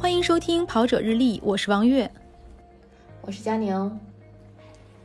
[0.00, 2.08] 欢迎收听《跑者日历》，我是王悦，
[3.20, 4.00] 我是佳宁。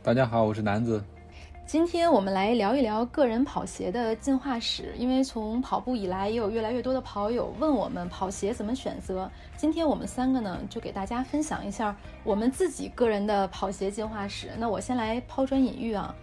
[0.04, 1.02] 大家好，我是南子。
[1.66, 9.28] 今天我们来聊一聊个人跑鞋的进化史，因为从跑步以来，也有越来越多的跑友问我们跑鞋怎么选择。
[9.56, 14.50] 今天我们三个呢，就给大家分享一下我们自己个人的跑鞋进化史。
[14.56, 16.14] 那我先来抛砖引玉啊，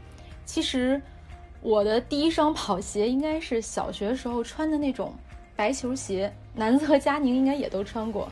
[0.46, 1.00] 其实
[1.62, 5.14] 我的第一双跑鞋应该是小学时候穿的那种
[5.58, 8.32] 白球鞋，南子和佳宁应该也都穿过。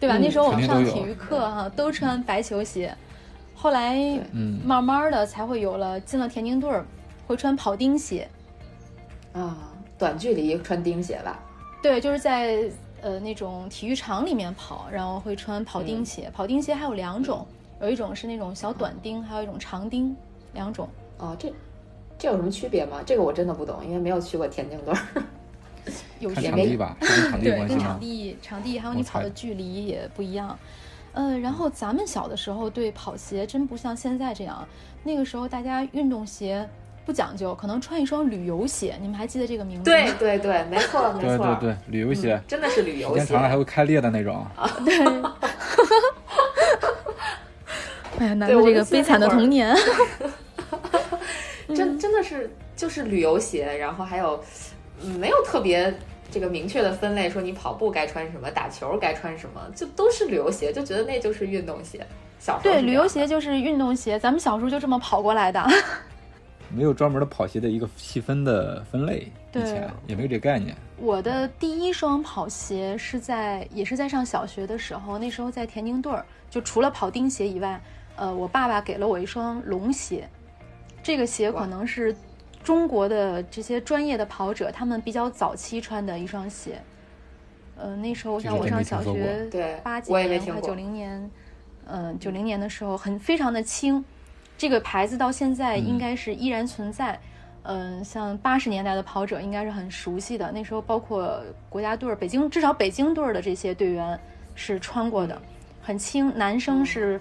[0.00, 0.16] 对吧？
[0.18, 2.96] 那时候我们上体育课哈，都穿白球鞋。
[3.54, 3.94] 后来，
[4.32, 6.86] 嗯，慢慢的才会有了进了田径队儿，
[7.26, 8.26] 会穿跑钉鞋。
[9.34, 9.58] 啊，
[9.98, 11.38] 短距离穿钉鞋吧？
[11.82, 12.70] 对，就是在
[13.02, 16.30] 呃那种体育场里面跑，然后会穿跑钉鞋。
[16.34, 17.46] 跑钉鞋还有两种，
[17.82, 20.16] 有一种是那种小短钉，还有一种长钉，
[20.54, 20.88] 两种。
[21.18, 21.52] 哦，这
[22.18, 23.02] 这有什么区别吗？
[23.04, 25.22] 这个我真的不懂，因为没有去过田径队儿。
[26.18, 26.96] 有场地吧，
[27.42, 30.58] 对，跟场地、场地还有你跑的距离也不一样。
[31.12, 34.64] 呃，然后咱们小的时候对跑鞋真不像现在这样，
[35.02, 36.68] 那个时候大家运动鞋
[37.04, 38.96] 不讲究，可能穿一双旅游鞋。
[39.00, 39.84] 你们还记得这个名字？
[39.90, 44.46] 对对对，没错没错，对对对，旅游鞋真的是旅游鞋，时间长了还会开裂的那种。
[44.84, 44.94] 对。
[48.20, 49.74] 哎呀，难过这个悲惨的童年。
[51.74, 54.40] 真真的是就是旅游鞋，然后还有。
[55.02, 55.92] 嗯，没有特别
[56.30, 62.06] 这个明确的分类，说你跑步该穿什么，打球该穿什么，就都是旅游鞋，就觉得那就是运动鞋。
[62.38, 65.66] 小时候对，旅游鞋就是运动鞋，咱们小时候就这么跑过来的。
[66.68, 70.76] 没有专门的跑鞋的一个细分的分类，以前也没有这概念。
[70.98, 77.80] 我的第一双跑鞋是在也是在上小学的时候，那时候在田径队儿，就除了跑钉鞋以外，
[78.14, 80.28] 呃，我爸爸给了我一双龙鞋，
[81.02, 82.14] 这个鞋可能是。
[82.62, 86.80] 中国的这些专业的跑者，他们比较早期穿的一双鞋，
[87.76, 91.30] 呃，那时候像我上小学，对，八几年快九零年，
[91.86, 94.04] 嗯，九零年的时候很非常的轻，
[94.58, 97.18] 这个牌子到现在应该是依然存在，
[97.62, 104.20] 嗯，像八十年代的跑者应该是很熟悉的，那时候包括国家队儿，北京至少北京队儿的这些队员
[104.54, 105.40] 是穿过的，
[105.80, 107.18] 很轻，男生是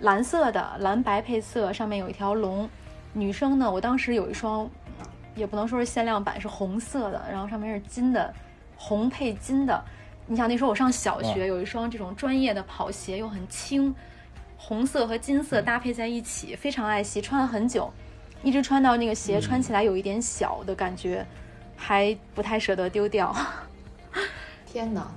[0.00, 2.70] 蓝色的，蓝白配色，上面有一条龙。
[3.18, 4.70] 女生呢，我当时有一双，
[5.34, 8.32] 也不能说是限量版，是红色的，然后上面是金的，
[8.76, 9.82] 红配金的。
[10.26, 13.92] 你想那时候我上小学，有一双这种专业的跑鞋，又很轻，
[14.56, 17.92] 红色和金色搭配在一起，非常爱惜，穿了很久，
[18.42, 21.26] 一直穿到那个鞋穿起来有一点小的感觉，
[21.76, 23.34] 还不太舍得丢掉。
[24.64, 25.10] 天哪，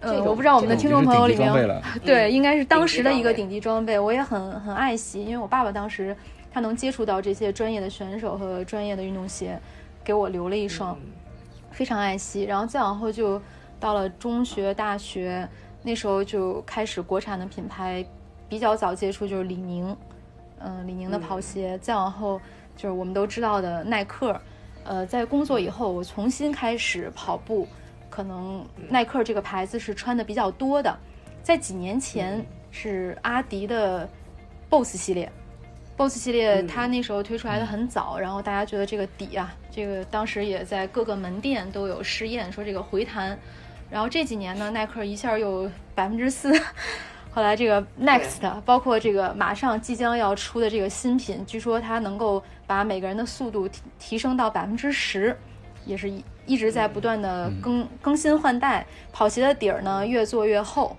[0.00, 6.16] 呃，我不知道我们的听众朋友里面，对，应该是当时的一个顶级装备，我也很很爱惜，因为我爸爸当时。
[6.58, 9.56] 他能接触到这些专业的选手和专业的运动鞋，
[10.02, 10.98] 给我留了一双，
[11.70, 12.42] 非常爱惜。
[12.42, 13.40] 然后再往后就
[13.78, 15.48] 到了中学、大学，
[15.84, 18.04] 那时候就开始国产的品牌
[18.48, 19.96] 比较早接触，就是李宁，
[20.58, 21.78] 嗯，李宁的跑鞋。
[21.78, 22.40] 再往后
[22.76, 24.36] 就是我们都知道的耐克。
[24.82, 27.68] 呃，在工作以后，我重新开始跑步，
[28.10, 30.92] 可能耐克这个牌子是穿的比较多的。
[31.40, 34.08] 在几年前是阿迪的
[34.68, 35.30] BOSS 系列。
[35.98, 43.36] BOSS 系列，它那时候推出来的很早，然后大家觉得这个底啊，这个当时也在各个门店都有试验，说这个回弹。
[43.90, 46.52] 然后这几年呢，耐克一下又百分之四，
[47.32, 55.36] 后来这个 Next，包括这个马上即将要出的这个新品，据说它能够把每个人的速度提提升到百分之十，
[55.84, 58.86] 也是一一直在不断的更更新换代。
[59.12, 60.96] 跑鞋的底儿呢，越做越厚，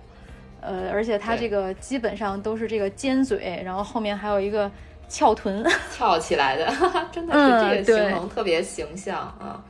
[0.60, 4.70] 呃，而且它这个基本上都是这个尖嘴，然后后面还有一个。
[5.10, 6.72] 翘臀翘起来的，
[7.10, 9.62] 真的是这个形容特别形象啊！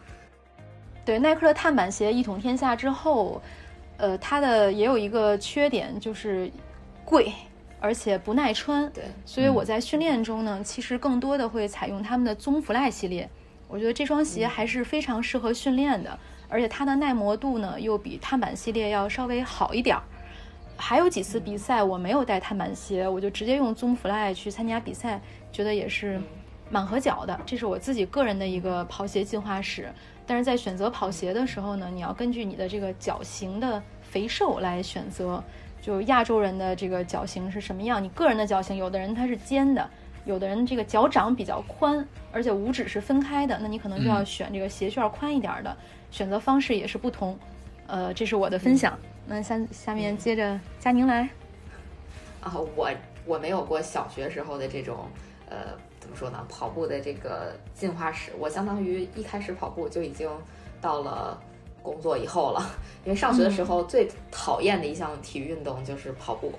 [1.04, 3.40] 对，耐克的碳板鞋一统天下之后，
[3.96, 6.50] 呃，它的也有一个缺点就是
[7.06, 7.32] 贵，
[7.80, 8.88] 而且不耐穿。
[8.90, 13.28] 对，所以我在训练中呢，其实更多的会采用他们的棕弗赖系列。
[13.66, 16.16] 我觉得这双鞋还是非常适合训练的，
[16.48, 20.02] 而且它的耐磨度呢，又比碳板系列要稍微好一点儿。
[20.80, 25.20] 还有几次比赛我没有带碳板鞋，我就直接用 Zoom fly 去参加比赛，
[25.52, 26.20] 觉得也是
[26.70, 27.38] 蛮合脚的。
[27.44, 29.92] 这是我自己个人的一个跑鞋进化史。
[30.26, 35.42] 但是在选择跑鞋的时候呢，你要根据你的这个脚型的肥瘦来选择。
[35.82, 38.04] 就亚洲人的这个脚型是什么样？
[38.04, 39.88] 你个人的脚型，有的人他是尖的，
[40.26, 45.74] 有的人这个脚掌比较宽，而且五指是分开的，那你可能就要选这个鞋楦宽一点的。
[46.10, 47.38] 选择方式也是不同。
[47.86, 48.96] 呃，这是我的分享。
[49.30, 51.28] 那下下面接着佳宁来。
[52.40, 52.90] 啊，我
[53.24, 55.06] 我没有过小学时候的这种
[55.48, 55.56] 呃
[56.00, 60.28] 怎么说呢跑步的这个进化史，我相当于一开始跑步就已经
[60.80, 61.40] 到了
[61.80, 62.60] 工作以后了，
[63.04, 66.52] 因为上学的时候最讨厌的一项体育运动就是跑步，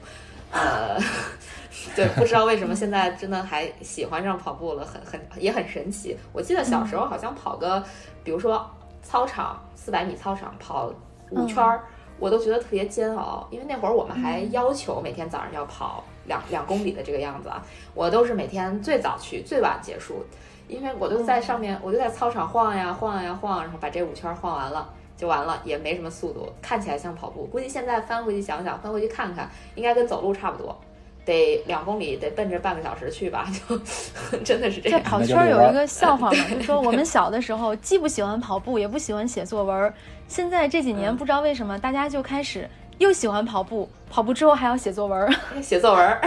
[0.51, 0.97] 呃，
[1.94, 6.15] 对，不知道为什么现在真的还喜欢上跑步了，很很也很神奇。
[6.31, 7.83] 我记得小时候好像跑个，
[8.23, 8.65] 比如说
[9.03, 10.94] 操场四百米操场跑
[11.31, 11.83] 五圈儿，
[12.21, 17.59] 我都觉得特别煎熬，因为那会儿我们还要求每天早上要跑两两公里的这个样子啊，
[17.95, 20.23] 我都是每天最早去，最晚结束。
[20.68, 24.88] 因为我就在上面，我就在操场晃呀晃呀晃，然后把这五圈晃完了
[25.18, 27.44] 就完了，也没什么速度，看起来像跑步。
[27.45, 30.79] 估计现在翻回去想想，翻回去看看，应该跟走路差不多，
[31.25, 33.77] 得两公里，得奔着半个小时去吧，就
[34.44, 35.00] 真的是这样。
[35.00, 39.94] 在跑圈有一个笑话嘛，就说我们小的时候既不喜欢跑步，也不喜欢写作文，
[40.27, 46.19] 现在这几年不知道为什么大家就开始又喜欢跑步，跑步之后还要写作文， 写作文，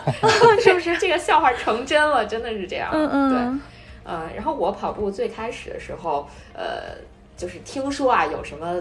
[0.60, 0.96] 是不是？
[0.98, 2.90] 这个笑话成真了，真的是这样。
[2.92, 3.62] 嗯嗯，对。
[4.04, 6.96] 呃，然后我跑步最开始的时候，呃，
[7.42, 8.80] 就是听说啊，有什么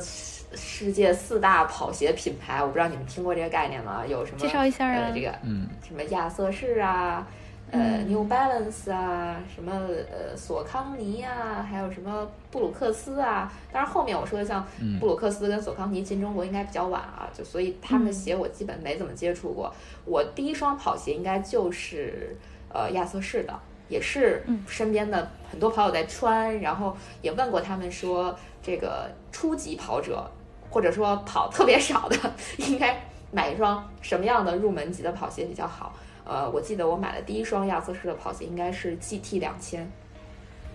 [0.54, 4.04] 世界四大跑鞋品牌，我不知道你们听过这个概念吗？
[4.06, 5.10] 有什么介绍一下啊？
[5.12, 7.28] 这个，嗯，什么亚瑟士啊，
[7.72, 9.72] 呃，New Balance 啊，什么
[10.12, 13.52] 呃索康尼啊，还有什么布鲁克斯啊。
[13.74, 14.64] 当然后面我说的像
[15.00, 19.74] 布鲁克斯跟索康尼进中国应该比较晚啊，就所以他们的鞋我基本没怎么接触过。
[20.06, 22.38] 我第一双跑鞋应该就是
[22.72, 23.60] 呃亚瑟士的。
[23.92, 28.34] 也是身边的很多跑友在穿，然后也问过他们说，
[28.64, 30.26] 这个初级跑者
[30.70, 32.18] 或者说跑特别少的，
[32.58, 33.00] 应该
[33.32, 35.94] 买一双什么样的入门级的跑鞋比较好？
[36.24, 39.88] 呃，我记得我买的第一双亚瑟士的跑鞋应该是 GT 两千，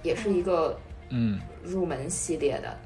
[0.02, 0.78] 也是一个
[1.08, 1.40] 嗯。
[1.64, 2.78] 入门系列的，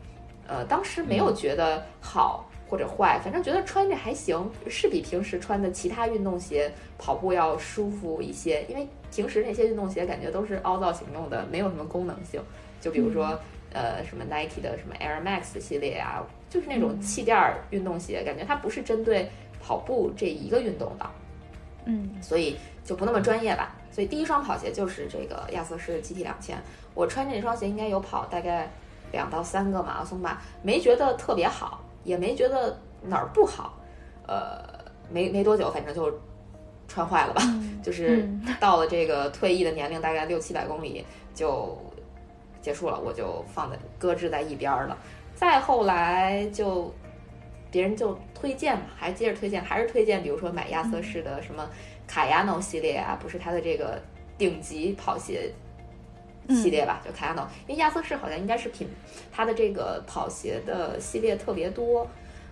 [0.47, 8.89] 呃，当时没有觉得好或者坏，反正觉得穿着还行，是比平时穿的其他运动鞋跑步要舒服一些，因为。
[9.13, 12.41] 平时那些运动鞋感觉都是凹造型用的，没有什么功能性。
[12.81, 13.37] 就比如说，
[13.73, 17.37] 呃，什么 Nike 的什么 Air Max 系列啊，就是那种气垫
[17.71, 19.29] 运动鞋，感觉它不是针对
[19.61, 21.11] 跑步这一个运动的。
[21.87, 23.75] 嗯，所以就不那么专业吧。
[23.91, 26.57] 所以第一双跑鞋就是这个亚瑟士 GT 两千。
[26.95, 28.71] 我穿这双鞋应该有跑大概
[29.11, 33.79] 两到三个马拉松吧，没觉得特别好，也没觉得哪儿不好。
[34.27, 34.63] 呃，
[35.11, 36.13] 没没多久，反正就。
[36.93, 37.41] 穿坏了吧，
[37.85, 41.79] 就是到了这个退役的年龄，大概六七百公里就
[42.61, 44.99] 结束了，我就放在搁置在一边了。
[45.33, 46.93] 再后来就
[47.71, 51.65] 别人就推荐嘛，还接着推荐，还是推荐，比如说买亚瑟士的什么
[52.09, 54.03] 卡亚诺系列啊，不是它的这个
[54.37, 55.49] 顶级跑鞋
[56.51, 57.01] 系列吧？
[57.05, 58.89] 就卡亚诺，因为亚瑟士好像应该是品
[59.33, 62.07] 它的这个跑鞋的系列特别多。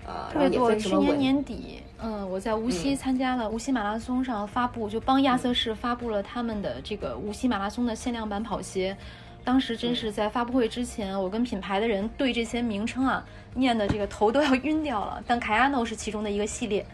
[0.07, 0.75] 呃特别多。
[0.75, 8.97] 去年年底，嗯，我在无锡参加了无锡马拉松上发布，就帮亚瑟士发布了他们的这个无锡马拉松的限量版跑鞋。
[9.45, 13.23] 当时真是在发布会之前，我跟品牌的人对这些名称啊
[13.55, 15.23] 念的这个头都要晕掉了。
[15.27, 16.87] 但 Kano 是其中的一个系列。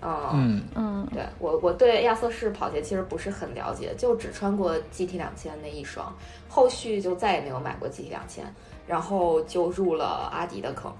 [0.00, 6.14] 哦，嗯嗯，对我我对亚瑟士跑鞋其实不是很了解，就只穿过 GT 两千那一双，
[6.48, 8.44] 后续就再也没有买过 GT 两千，
[8.86, 10.92] 然后就入了阿迪的坑。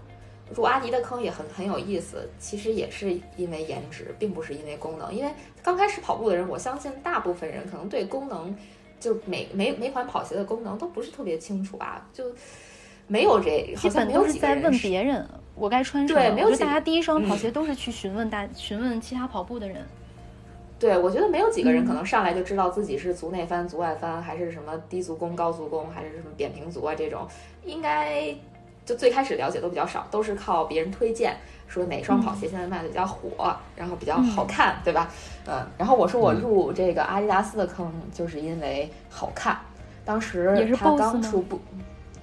[0.55, 5.15] 入阿迪的坑也很很有意思，其实也是因为颜值，并不是因为功能。
[5.15, 5.31] 因为
[5.63, 8.57] 刚开始跑步的人，我相信大部分人可能对功能，
[8.99, 12.25] 就每每每款跑鞋的功能都不是特别清楚吧，就
[13.07, 15.29] 没有这，基本都是在问别人
[15.59, 16.21] 我该穿什么。
[16.21, 19.85] 对，没有大家第一双跑鞋都是去询问大询问其他跑步的人。
[20.79, 27.27] 对，我觉得没有几个人可能上来就知道自己是足内翻、足外翻，还是什么低足弓、高足弓，还是什么扁平足啊这种，
[27.65, 28.35] 应该。
[28.87, 31.37] 就最开始了解都比较少，都是靠别人推荐，
[31.67, 35.11] 说哪双跑鞋现在卖的比较火，然后比较好看，对吧？
[35.47, 39.59] 嗯，然后我说我入这个阿迪达斯的坑，就是因为好看。
[40.07, 41.61] 当时它刚出不，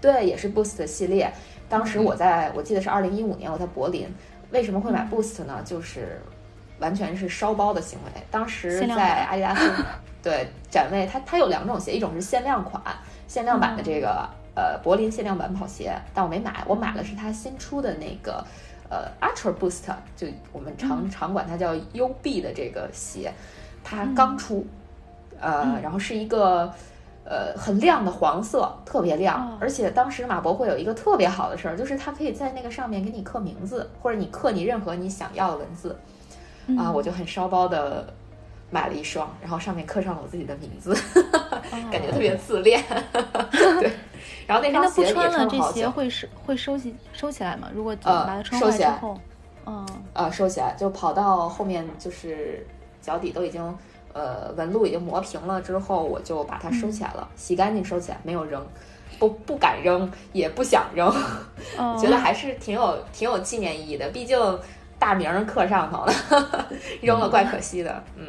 [0.01, 1.31] 对，也是 Boost 系列。
[1.69, 4.07] 当时我在我记得是二零一五年，我在柏林。
[4.51, 5.61] 为什么会买 Boost 呢？
[5.65, 6.21] 就是
[6.79, 8.21] 完全是烧包的行为。
[8.29, 9.71] 当时在阿迪达斯
[10.23, 12.81] 对展位，它它有两种鞋，一种是限量款、
[13.27, 14.27] 限量版的这个。
[14.57, 18.41] 呃，柏林限量版跑鞋，但我没买，我买的是它新出的那个，
[18.89, 23.33] 呃，Ultra Boost，就我们常常管它叫 UB 的这个鞋，
[23.83, 24.65] 它刚出，
[25.41, 26.73] 呃，然后是一个
[27.25, 35.97] 呃很亮的黄色，特别亮，而且当时马博会有一个特别好的事儿，就是它可以在那个上面给你刻名字，或者你刻你任何你想要的文字，
[36.77, 38.05] 啊，我就很烧包的。
[38.71, 40.93] 买了一双，然后上面刻上了我自己的名字，
[41.91, 42.83] 感觉特别自恋。
[43.79, 43.91] 对，
[44.47, 47.69] 然后那双鞋也穿了这鞋会收会收起收起来吗？
[47.73, 49.17] 如果把它穿坏之后，
[49.67, 52.65] 嗯，呃，收起来，就跑到后面就是
[53.01, 53.61] 脚底都已经
[54.15, 58.65] 呃纹路已经磨平了之后，我就把它收起来了，洗干净收起来，没有扔，
[59.19, 61.13] 不不敢扔，也不想扔，
[61.99, 64.09] 觉得还是挺有挺有纪念意义的。
[64.11, 64.39] 毕竟
[64.97, 66.13] 大名刻上头了，
[67.03, 68.01] 扔了怪可惜的。
[68.15, 68.25] 嗯，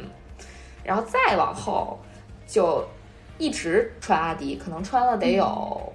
[0.83, 1.97] 然后再往后
[2.45, 2.85] 就
[3.37, 5.93] 一直穿阿迪，可能穿了得有，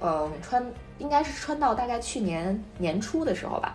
[0.00, 0.64] 嗯，穿
[0.98, 3.74] 应该是穿到大概去年年初的时候吧。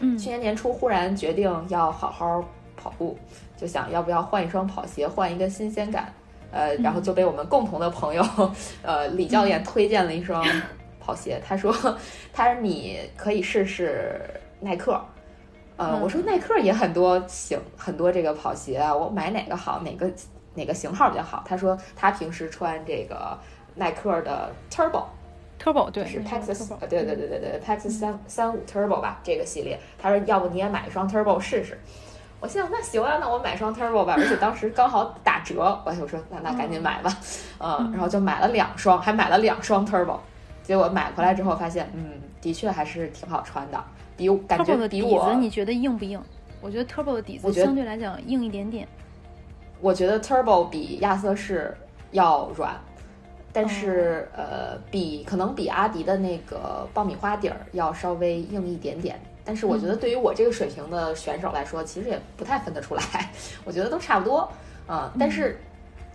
[0.00, 2.44] 嗯，去年年初忽然决定要好好
[2.82, 3.18] 跑步，
[3.56, 6.12] 就想要不要换一双跑鞋，换一个新鲜感。
[6.52, 8.24] 呃，然后就被我们共同的朋友，
[8.82, 10.44] 呃，李教练推荐了一双
[10.98, 11.40] 跑鞋。
[11.46, 11.72] 他说，
[12.32, 14.20] 他说你可以试试
[14.58, 15.00] 耐克。
[15.76, 19.80] 呃，我说耐克也很多型，很多这个跑鞋啊，我买哪个好？
[19.84, 20.10] 哪个
[20.54, 21.44] 哪个型号比较好？
[21.46, 23.38] 他说他平时穿这个
[23.76, 29.78] 耐克的 Turbo，Turbo 对，是 Texas，对对对对对，Texas 三三五 Turbo 吧，这个系列。
[29.96, 31.78] 他说要不你也买一双 Turbo 试试。
[32.40, 37.14] 我心想那行啊，那我买双 Turbo 吧，而且当时刚好打折，我就说那那赶紧买吧，
[37.58, 40.18] 嗯， 然后就买了两双，还买了两双 Turbo，
[40.62, 43.84] 结果买回来之后发现，嗯，的确还是挺好穿的，
[44.16, 46.18] 比感觉比我，你觉得硬不硬？
[46.62, 48.88] 我觉得 Turbo 的底子相对来讲硬一点点。
[49.80, 51.76] 我觉得 Turbo 比亚瑟士
[52.10, 52.74] 要软，
[53.52, 59.18] 但是呃，比可能比阿迪的那个爆米花底儿要稍微硬一点点。
[59.44, 63.02] 但是我觉得对于我这个水平的选手来说，其实也不太分得出来，
[63.64, 64.50] 我觉得都差不多，
[64.88, 65.10] 嗯。
[65.18, 65.60] 但是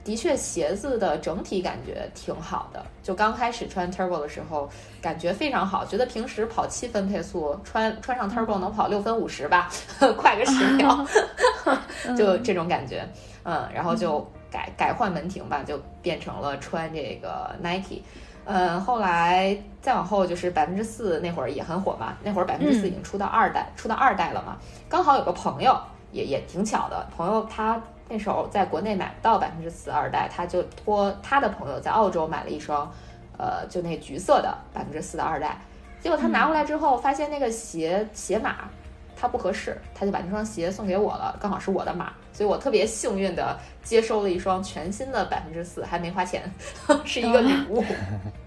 [0.04, 4.70] 的确鞋子的整体感觉挺好的，就刚开始穿 Turbo 的时候
[5.02, 9.70] 感觉非常好，觉得平时跑七分配速，穿穿上 Turbo 能跑六分五十吧，
[10.16, 11.06] 快个十秒
[12.16, 13.04] 就这种感觉，
[13.44, 13.68] 嗯。
[13.74, 18.02] 然后就改改换门庭吧，就变成了穿这个 Nike。
[18.46, 24.56] 嗯，后来再往后就是百分之四那会儿也很火嘛，那会儿百分之四已经出到二代，出到二代了嘛。
[24.88, 25.78] 刚好有个朋友
[26.12, 32.90] 也也挺巧的，朋友他那时候在国内买不到百分之四二代，他就托他的朋友在澳洲买了一双，
[33.38, 35.58] 呃，就那橘色的百分之四的二代。
[36.00, 38.70] 结果他拿回来之后，发现那个鞋鞋码
[39.18, 42.14] 他不合适，他就把那双鞋送给我了，刚好是我的码。
[42.36, 46.44] 所以我特别幸运的接收了一双全新的百分之四，还没花钱，
[47.06, 47.82] 是一个礼物。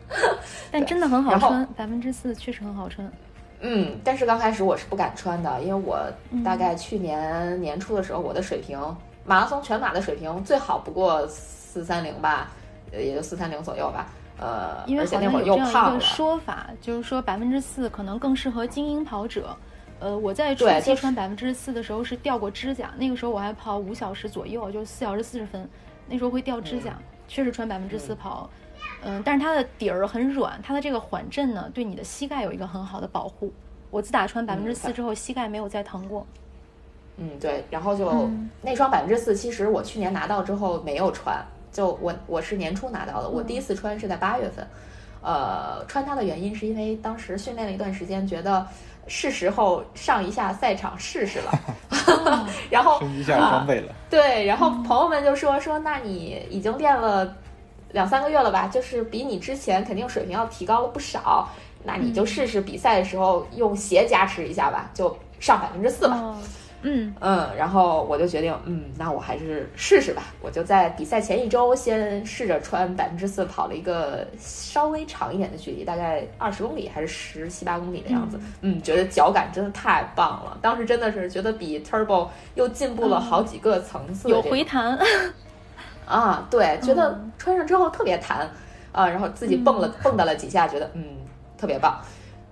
[0.71, 3.11] 但真的很好穿，百分之四确实很好穿。
[3.61, 5.99] 嗯，但是刚开始我是不敢穿的，因为我
[6.45, 8.79] 大概去年年初的时候，我的水平
[9.25, 12.51] 马拉松全马的水平最好不过四三零吧，
[12.93, 14.07] 也就四三零左右吧。
[14.39, 19.57] 呃，因为好像有这样一个说法，就是说百分之四可能更适合精英跑者。
[20.01, 25.69] 呃，我在初期穿百分之四的时候是掉过指甲，那个时候我还跑五小时左右，就四小时四十分，
[26.07, 28.49] 那时候会掉指甲，确实穿百分之四跑，
[29.03, 33.53] 嗯，但是它的底儿很软，它的这个缓震呢，对你的膝盖有一个很好的保护。
[33.91, 36.25] 我自打穿百分之四之后，膝盖没有再疼过。
[37.17, 38.31] 嗯，对，然后就
[38.63, 44.65] 那双百分之四，其实我去年拿到之后没有穿，就我我是年初拿到的，我第一次穿是在八月份，
[45.23, 48.65] 呃，穿它的原因是因为当时训练了一段时间，觉得。
[49.09, 51.53] 是时候上一下赛场试试了
[52.71, 53.93] 然后升级一下装备了。
[54.11, 57.35] 对，然后朋友们就说说，那你已经练了
[57.93, 58.67] 两三个月了吧？
[58.67, 61.49] 就是比你之前肯定水平要提高了不少，
[61.85, 66.17] 那你就试试比赛的时候用鞋加持一下吧，就上百分之四吧。
[66.21, 66.43] 嗯
[66.83, 70.23] 嗯嗯，然后我就决定，嗯，那我还是试试吧。
[70.41, 78.39] 我就在比赛前一周先试着穿百分之四跑了一个稍微长一点的距离，大概二十公里还是十七八公里的样子。
[78.61, 80.57] 嗯，觉得脚感真的太棒了。
[80.63, 84.97] 当时真的是觉得比 Turbo 又进步了好几个层次，有回弹
[86.07, 88.49] 啊，对，觉得穿上之后特别弹
[88.93, 91.05] 啊，然后自己蹦了蹦跶了几下，觉得嗯
[91.59, 92.01] 特别棒。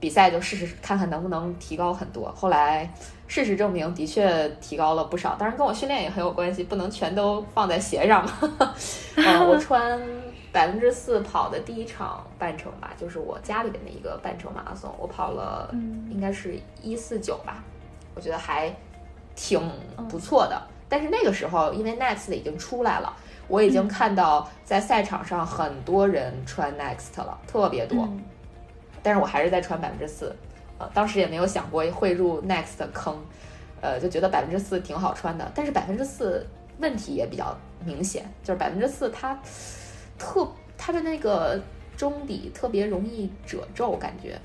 [0.07, 2.33] 比赛就试试看看能不能提高很多。
[2.33, 2.89] 后来。
[3.29, 5.35] 事实证明，的确提高了不少。
[5.37, 8.33] 当然，跟我训练也很有关系，不能全都放在鞋上嘛。
[9.17, 10.01] 嗯， 我穿
[10.53, 15.69] 百分之四跑的第一场半程吧，就是我家里边的一个半程马拉松，我跑了，
[16.09, 17.65] 应该是一四九吧，
[18.15, 18.73] 我觉得还
[19.35, 19.61] 挺
[20.09, 20.63] 不错的。
[20.89, 23.13] 但是那个时候，因为 Next 已经出来了，
[23.49, 28.09] 我已经看到在赛场上很多人穿 Next 了，特别多。
[29.07, 30.35] 但是我还是在穿百分之四。
[30.79, 33.17] 呃，当时也没有想过会入 Next 的坑，
[33.81, 35.49] 呃，就觉得百分之四挺好穿的。
[35.55, 36.45] 但是百分之四
[36.81, 39.39] 问题也比较明显，就是百分之四它
[40.19, 41.61] 特它的那个
[41.97, 44.37] 中底特别容易褶皱，感觉，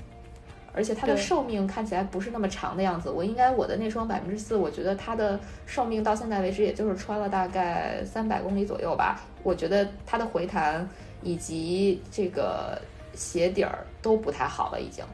[0.72, 3.10] 而且它的寿命看起来不是那么长的样子。
[3.10, 9.20] 我应该我的那双百分之四，我觉得它的寿命到现在为止也就是穿了大概三百公里左右吧。
[9.42, 10.88] 我觉得它的回弹
[11.20, 12.80] 以及这个
[13.14, 15.04] 鞋底儿都不太好了，已经。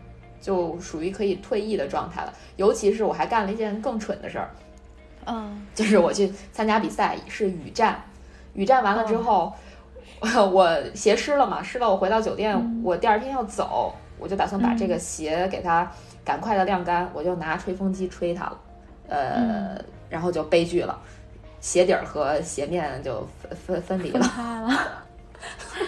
[0.40, 4.48] 就属于可以退役的状态了，尤其是我还干了一件更蠢的事儿，
[5.26, 8.00] 嗯，就是我去参加比赛是雨战，
[8.54, 9.52] 雨战完了之后，
[10.22, 15.90] 我鞋湿了嘛，湿了，我回到酒店，我第二天要走，我就打算把这个鞋给它
[16.24, 18.60] 赶快的晾干，我就拿吹风机吹它了，
[19.08, 20.96] 呃，然后就悲剧了，
[21.60, 24.24] 鞋底儿和鞋面就分分分离了。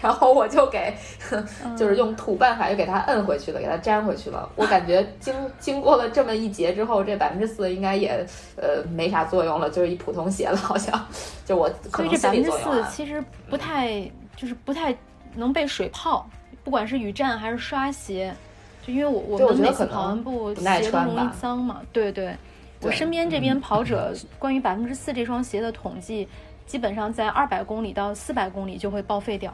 [0.00, 0.94] 然后我就给，
[1.76, 4.48] 就是用土办法又给它摁回去了，给它粘回去了。
[4.56, 8.24] 我感觉经经过了这么一节之后，这百分之四应该也
[8.56, 11.06] 呃没啥作用了，就是一普通鞋了，好像。
[11.44, 12.50] 就我可能所以这百分之。
[12.50, 14.02] 四其实不太，
[14.36, 14.96] 就是不太
[15.34, 16.28] 能被水泡，
[16.62, 18.34] 不管是雨战还是刷鞋，
[18.86, 22.34] 就因为我我们每次跑完步鞋都容易脏嘛，对对。
[22.80, 26.28] 我身边这边跑者关于百分之四这双鞋的统计，
[26.64, 29.52] 基本上在二百公里到四百公里就会报废掉，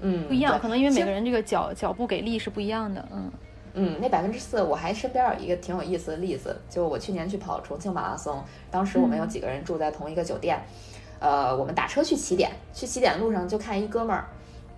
[0.00, 3.30] 嗯，不一样，可能因为每个人这个脚脚步给力是不一样的，嗯。
[3.78, 10.58] 嗯，那百分之四，我还身边有一个挺有意思的例子，就我去年去跑重庆马拉松，当时我们有几个人住在同一个酒店，
[11.18, 14.26] 呃，我们打车去起点，去起点路上就看一哥们儿，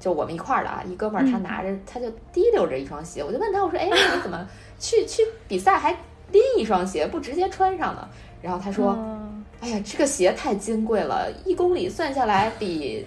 [0.00, 1.42] 就我们一块儿的啊，一哥们儿他嗯。
[1.44, 4.44] 拿着他就提溜着一双鞋，我就问他，我说，哎，你怎么
[4.80, 5.92] 去去比赛还
[6.32, 8.08] 拎一双鞋，不直接穿上呢？
[8.42, 13.06] 然后他说，嗯哎呀，这个鞋太金贵了，一公里算下来比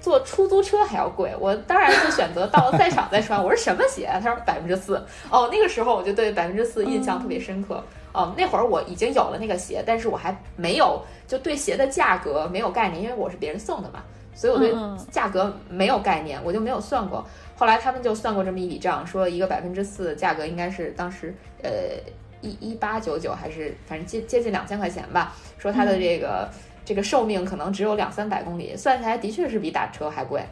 [0.00, 1.32] 坐出租车还要贵。
[1.38, 3.42] 我当然就选择到了赛场再穿。
[3.42, 4.18] 我说什么鞋啊？
[4.22, 4.96] 他说百分之四。
[5.30, 7.82] 哦，那个时候我就对百分之四印象特别深刻。
[8.12, 14.02] 哦，那会儿我已经有了那个鞋，但是我还没有就对鞋的价格没有概念，因为我是别人送的嘛，
[14.34, 14.74] 所以我对
[15.12, 17.24] 价格没有概念，我就没有算过。
[17.56, 21.70] 后来他们就算过这么一笔账，说一个百分之四的价格应该是当时呃
[22.40, 25.34] 一一八九九还是反正接接近两千块钱吧。
[25.58, 26.48] 说它的这个、
[26.90, 30.44] 这个寿命可能只有两三百公里，算起来的确是比打车还贵。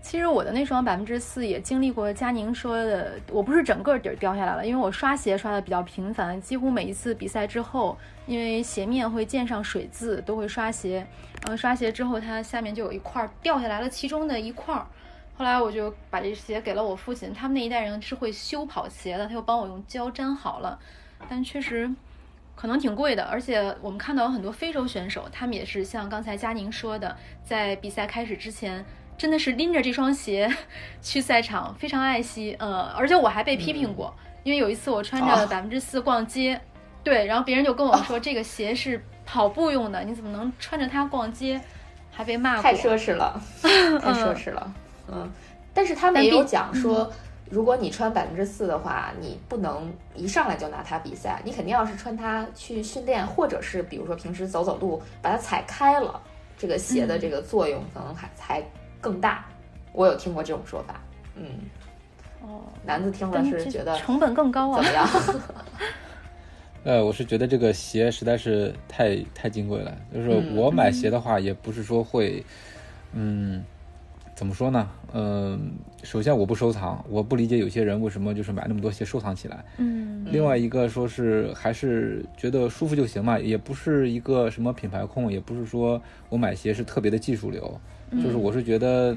[0.00, 11.06] 其实我的那双百分之四也经历过佳宁说的，我不是整个底儿掉下来了，因为我刷鞋刷的比较频繁，几乎每一次比赛之后，因为鞋面会溅上水渍，都会刷鞋，
[11.42, 14.84] 然后刷鞋之后它下面就有一块掉下来了，其中的一块儿。
[15.36, 20.76] 后来我就把这鞋给了我父亲，他们那一代人是会修跑鞋的，他又帮我用胶粘好了，
[21.28, 21.88] 但确实
[22.54, 28.84] 可能挺贵的，而且我们看到有很多非洲选手，他们也是像刚才佳宁说的，在比赛开始之前，
[29.18, 30.50] 真的是拎着这双鞋
[31.00, 32.56] 去赛场，非常爱惜。
[32.58, 36.60] 呃，而且我还被批评过，因为有一次我穿着哦百分之四逛街，
[37.02, 41.60] 对，然后别人就跟我说、这个鞋是跑步用的，你怎么能穿着它逛街？
[42.14, 42.62] 还被骂过。
[42.62, 44.74] 太奢侈了，太奢侈了。
[45.10, 45.30] 嗯，
[45.72, 47.10] 但是他们也有讲说，
[47.52, 56.18] 如果你穿百分之四的话，你不能一上来就拿它比赛，你肯定要是穿它去训练，或者是比如说平时走走路，把它踩开了，
[56.56, 58.64] 这个鞋的这个作用可能还才
[59.02, 59.44] 更大。
[59.92, 60.98] 我有听过这种说法。
[61.36, 61.44] 嗯，
[62.40, 64.92] 哦，男子听了是觉得成本更高啊怎么。
[64.92, 65.08] 样？
[66.84, 69.94] 呃，我是觉得这个鞋实在是太太金贵了。
[70.12, 72.42] 就是嗯我买鞋的话，也不是说会，
[73.12, 73.62] 嗯，
[74.42, 74.90] 怎么说呢？
[75.14, 75.70] 嗯、
[76.02, 79.64] 首先我不收藏，我不理解有些人为什么就是买那么多鞋收藏起来。
[79.78, 87.80] 嗯另外一个说是还是觉得舒服就行嘛，也不是一个什么品牌控，也不是说我买鞋是特别的技术流，
[88.20, 89.16] 就是我是觉得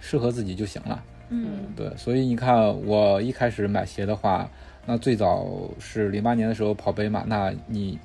[0.00, 1.00] 适合自己就行了。
[1.28, 4.50] 嗯对，所以你看，我一开始买鞋的话，
[4.84, 5.46] 那最早
[5.78, 7.96] 是零八年的时候跑北马，那你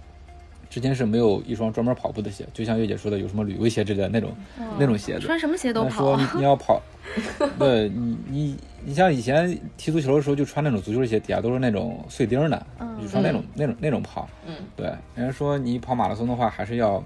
[0.69, 4.31] 之前是没有一双专门跑步的鞋，就像月姐说的，有什么旅游鞋之类的那种、
[4.77, 5.21] 那种鞋子。
[5.21, 6.17] 穿什么鞋都跑说。
[6.17, 6.81] 你 你要跑，
[7.57, 14.27] 对你你你像以前踢足球的时候，就穿那种足球鞋，底下都是那种碎钉的，嗯就穿那种、那种那种跑。
[14.45, 17.03] 嗯，对，人家说你跑马拉松的话，还是要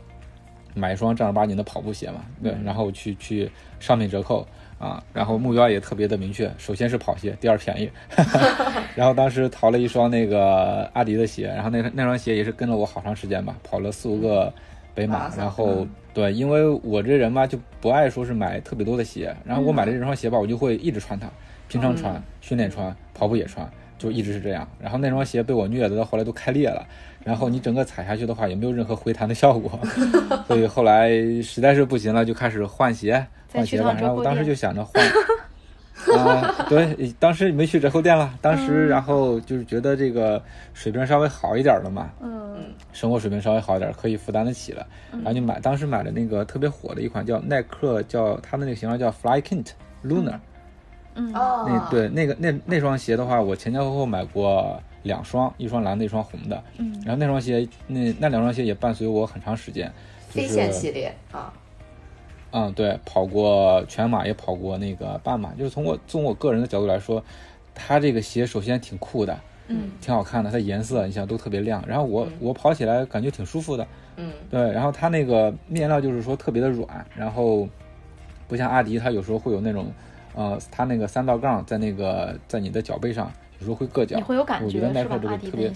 [0.73, 4.47] 买一双正儿八经的跑步鞋嘛，对，然后去去商品折扣
[4.79, 7.91] 啊，然后目标也特别的明确，首先是跑鞋，第二便宜，
[8.95, 14.51] 然后当时淘了一双那个阿迪的鞋，然后那那双鞋也是跟了我好长时间吧，跑了四五个
[14.95, 15.89] 北马，然后嗯。
[16.11, 21.29] 对，因为我这人吧就不爱说是买特别多的鞋，然后我买的这双鞋吧，我就会一直穿它，
[21.67, 23.69] 平常穿、训练穿、跑步也穿。
[23.97, 26.87] 就一直是这样，然后那双鞋被我虐的到后来都开裂了，
[27.23, 29.79] 然后你整个踩下去的话也没有任何回弹的效果，
[30.47, 31.09] 所以后来
[31.41, 33.95] 实在是不行了，就开始换鞋，换鞋吧。
[33.99, 35.03] 然后我当时就想着换，
[36.17, 40.41] 啊，对，当时没去折扣店了，当时然后就是觉得这个
[40.73, 42.39] 水平稍微好一点了嘛，嗯。
[42.91, 49.67] 生活水平稍微好一点，可以负担得起了，然后就买，当时买的那个特别火的一款叫耐克，叫它的那个型号叫 Fly Kint
[50.03, 50.39] Lunar，
[51.15, 51.33] 嗯。
[51.33, 56.63] 哦，那对那个那那双鞋的话，我前前后后买过两双，一双蓝的，一双红的。
[56.77, 59.91] 嗯然后那双鞋，那那两双鞋也伴随我很长时间。
[60.29, 61.51] 就飞是线系列啊，
[62.51, 65.53] 嗯，对，跑过全马，也跑过那个半马。
[65.55, 67.23] 就是从我从我个人的角度来说，
[67.73, 71.83] 它这个鞋首先挺酷的，嗯挺好看的，它颜色你想都特别亮。
[71.87, 74.71] 然后我、我跑起来感觉挺舒服的，嗯对。
[74.71, 77.67] 然后它那个面料就是说特别的软，然后
[78.47, 79.91] 不像阿迪，它有时候会有那种
[80.35, 84.17] 呃，它那个三道杠在那个在你的脚背上，有时候会硌脚。
[84.17, 85.71] 你会有感我觉得耐克这个特别，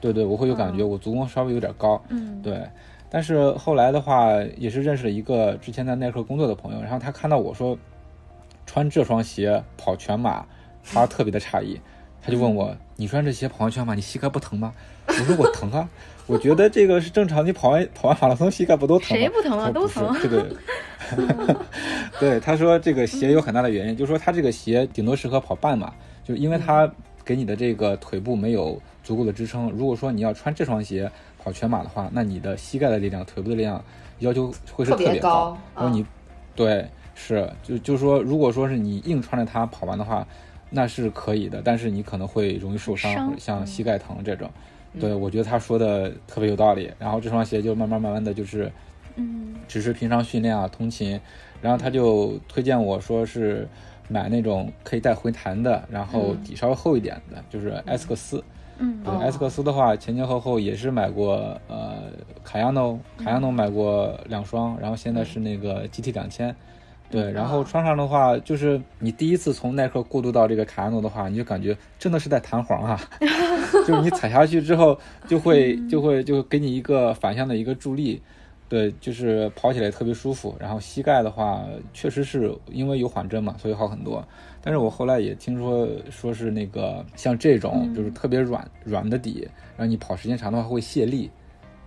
[0.00, 2.02] 对对，我会有感觉，我足弓稍微有点高。
[2.08, 2.62] 嗯，对，
[3.10, 7.76] 但是后来的话，也是认识了一个之前在耐克工作的朋友，然后他看到我说
[8.66, 10.44] 穿这双鞋跑全马，
[10.84, 11.80] 他特别的诧异，
[12.22, 14.72] 他就问我：“你穿这鞋跑完全马，你膝盖不疼吗？”
[15.06, 15.88] 我说：“我疼啊，
[16.26, 20.56] 我觉得这个是正常，你跑完跑完马拉松膝盖不都疼吗？”谁不疼啊都疼这个，
[22.18, 25.92] 对，他说这个鞋有很大的原因，就是说他这个鞋顶多适合跑半马，
[26.24, 26.90] 就是因为它
[27.24, 29.70] 给你的这个腿部没有足够的支撑。
[29.70, 31.10] 如果说你要穿这双鞋
[31.42, 33.82] 跑全马的话，那你的膝盖的力量、腿部的力量
[34.18, 36.04] 要求会是特别高然后你，
[36.54, 40.26] 对，是就就是说，如果说是你硬穿着它跑完的话，
[40.70, 44.50] 那是可以的，但是你可能会容易受伤，伤或者像嗯膝盖疼这种。
[45.00, 46.92] 对，我觉得他说的特别有道理。
[46.98, 48.70] 然后这双鞋就慢慢慢慢的就是。
[49.16, 51.18] 嗯只是平常训练啊、通勤，
[51.62, 53.66] 然后他就推荐我说是
[54.08, 58.42] 买那种可以带回弹的，然后底稍微厚一点的，就是埃斯克斯。
[58.78, 59.02] 嗯。
[59.20, 62.04] 埃斯克斯的话前前后后也是买过，呃，
[62.42, 66.54] 卡亚诺，卡亚诺买过两双，然后现在是那个 GT 两千。
[67.10, 73.00] 对，然后穿上的话，就是你第一次从耐克过渡到这个卡亚诺的话，你就感觉真的是在弹簧啊，
[73.86, 78.20] 就是你踩下去之后，就会就会就给你一个反向的一个助力，
[78.74, 80.56] 对，就是跑起来特别舒服。
[80.58, 84.26] 然后膝盖的话，确实是因为有缓震嘛，所以好很多。
[84.60, 91.30] 但是我后来也听说，说是那个像这种就是特别软软的底，然后你跑时间长的话会泄力，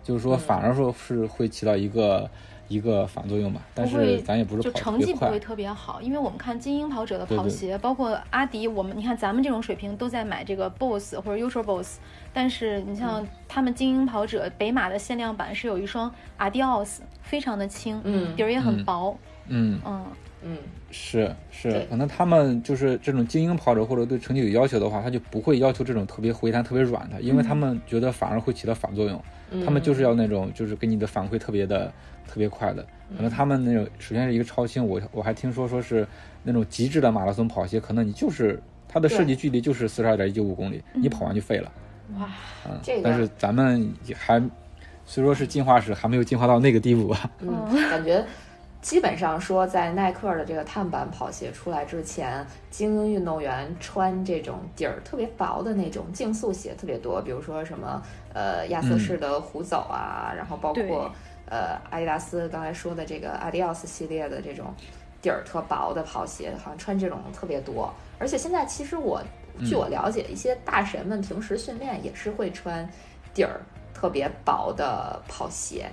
[0.01, 2.29] 就是说反而说是会起到一个
[2.67, 3.61] 一个反作用吧。
[3.73, 7.43] 但是咱也不是就成绩不会，特别好，因为我们看精英跑者的对对。
[7.43, 11.97] 跑鞋，包括阿迪，我们你看咱们这种水平都在买这个 BOSS 或者 Ultra BOSS，
[12.33, 13.27] 但是你像嗯。
[13.47, 18.35] 他们精英跑者北马的限量版是有一双 Adios，，非常的轻，嗯。
[18.35, 20.05] 底儿也很嗯薄，嗯，嗯。
[20.43, 20.57] 嗯。
[20.89, 29.21] 是是，可能他们就是这种精英跑者或者对成绩有要求的话，他就不会要求这种特别回弹、特别软的，因为他们觉得反而会起到反作用。
[29.51, 31.91] 嗯，他们就是要那种就是给你的反馈特别的
[32.27, 32.85] 特别快的，
[33.15, 36.07] 可能他们那种首先是一个超轻，我我还听说说是
[36.43, 41.71] 那种极致的马拉松跑鞋，可能你就是它的设计距离就是四十二点一九五公里，你跑完就废了，
[42.19, 42.29] 哇，
[42.65, 44.41] 嗯这个，但是咱们也还
[45.05, 48.23] 虽说是进化史，还没有进化到那个地步吧，嗯，感觉
[48.81, 58.01] 基本上说，在耐克的这个碳板跑鞋出来之前，精英运动员穿这种底儿特别薄的那种竞速鞋特别多，比如说什么
[58.33, 61.11] 呃亚瑟士的虎走啊，然后包括
[61.47, 64.73] 呃阿迪达斯刚才说的这个阿迪奥斯系列的这种
[65.21, 67.93] 底儿特薄的跑鞋，好像穿这种特别多。
[68.19, 69.21] 而且现在其实我
[69.65, 72.87] 据我了解，一些大神们平时训练也是会穿
[73.33, 73.61] 底儿
[73.93, 75.89] 特别薄的跑鞋。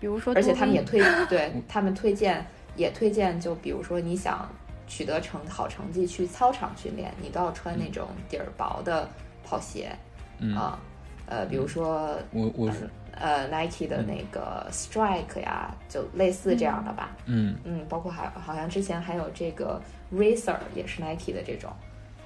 [0.00, 4.48] 比如说而且他们也推，对 他们推荐也推荐，就比如说你想
[4.86, 9.06] 取得成好成绩去操场训练，你都要穿那种底儿薄的
[9.44, 9.94] 跑鞋，
[10.38, 10.78] 嗯啊，
[11.26, 17.56] 呃，比如说我我是呃 Nike 的那个 Strike 呀，就类似这样的吧，嗯。
[17.64, 19.80] 嗯，包括还好像之前还有这个
[20.12, 21.70] Racer 也是 Nike 的这种，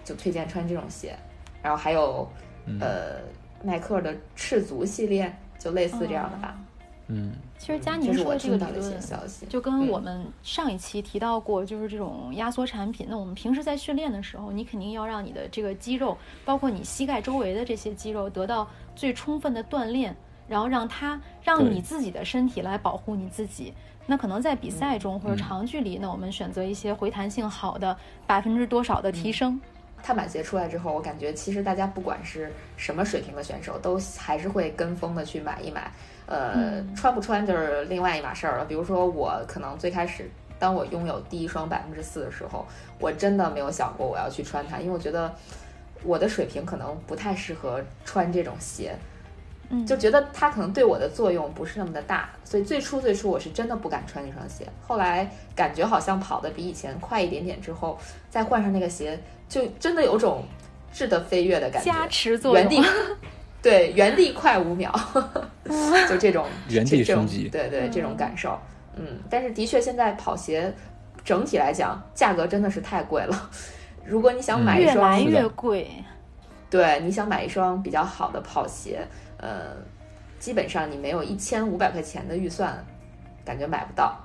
[0.05, 1.17] 就推荐穿这种鞋，
[1.63, 2.29] 然后还有
[2.67, 2.79] 嗯。
[2.81, 3.21] 呃
[3.67, 6.55] 耐克的赤足系列，就类似这样的吧，
[7.07, 7.33] 嗯。
[7.57, 13.07] 其实佳宁说的这个到的一些理论，消息，就跟嗯我们上一期提到过，就是这种压缩产品。
[13.09, 20.15] 那我们平时在训练的时候，你肯定要让你的这个肌肉，包括你膝盖周围的这些肌肉，得到最充分的锻炼，
[20.49, 23.73] 然后让它让你自己的身体来保护你自己。
[24.07, 29.59] 那可能在比赛中或者嗯长距离呢，我们选择一些回弹性好的，百分之多少的提升。
[30.03, 35.91] 碳板鞋出来之后，我感觉其实大家不管是什么水平的选手，都还是会跟风的去买一买。
[36.27, 38.67] 呃，嗯穿不穿就是另外一码事儿了。
[38.67, 42.67] 比如说我可能最开始，当我拥有第一双百分之四的时候，
[43.01, 45.35] 我真的没有想过我要去穿它，因为我觉得
[46.03, 48.95] 我的水平可能不太适合穿这种鞋。
[49.71, 54.67] 嗯，就觉得它可能对我的作用不是那么的大，所以最初最初我是真的不敢穿那双鞋。
[54.87, 57.99] 后来感觉好像跑得比以前快一点点之后，
[58.29, 60.45] 再换上那个鞋，就真的有种
[60.93, 62.89] 质的飞跃的感觉，加持作用原地
[63.63, 64.93] 对原地快五秒，
[66.09, 68.59] 就这种原地升级对对这种嗯感受。
[68.97, 70.73] 嗯，但是的确现在跑鞋
[71.25, 73.51] 整体来讲价格真的是太贵了。
[74.05, 75.91] 如果你想买一越双，来越贵。
[76.69, 79.01] 对，你想买一双比较好的跑鞋，
[79.45, 79.77] 呃，
[80.39, 82.83] 基本上你没有一千五百块钱的预算，
[83.45, 84.19] 感觉买不到，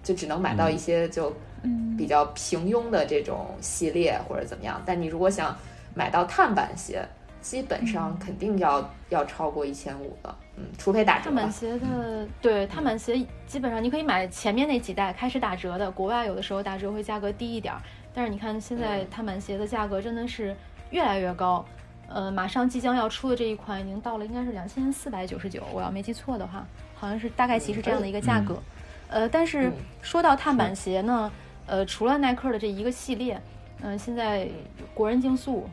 [0.00, 4.80] 就只能买到一些就嗯比较平庸的这种系列或者怎么样。
[4.86, 5.56] 但你如果想
[5.92, 7.04] 买到碳板鞋，
[7.40, 17.82] 基本上肯定要要超过一千五的，嗯，除非打折碳板鞋的，对碳板鞋基本上你可以买前面那几代开始打折的，国外有的时候打折会价格低一点儿，
[18.14, 20.56] 但是你看现在碳板鞋的价格真的是
[20.90, 21.64] 越来越高，
[22.14, 28.62] 呃，马上即将要出的这一款已经到了应该是两千四百九十九，我要没记错的话，好像是大概其是这样的一个价格，
[29.08, 29.70] 呃，但是
[30.00, 31.32] 说到碳板鞋呢，
[31.66, 33.40] 呃，除了耐克的这一个系列，
[33.82, 34.48] 嗯，现在
[34.94, 35.68] 国人竞速。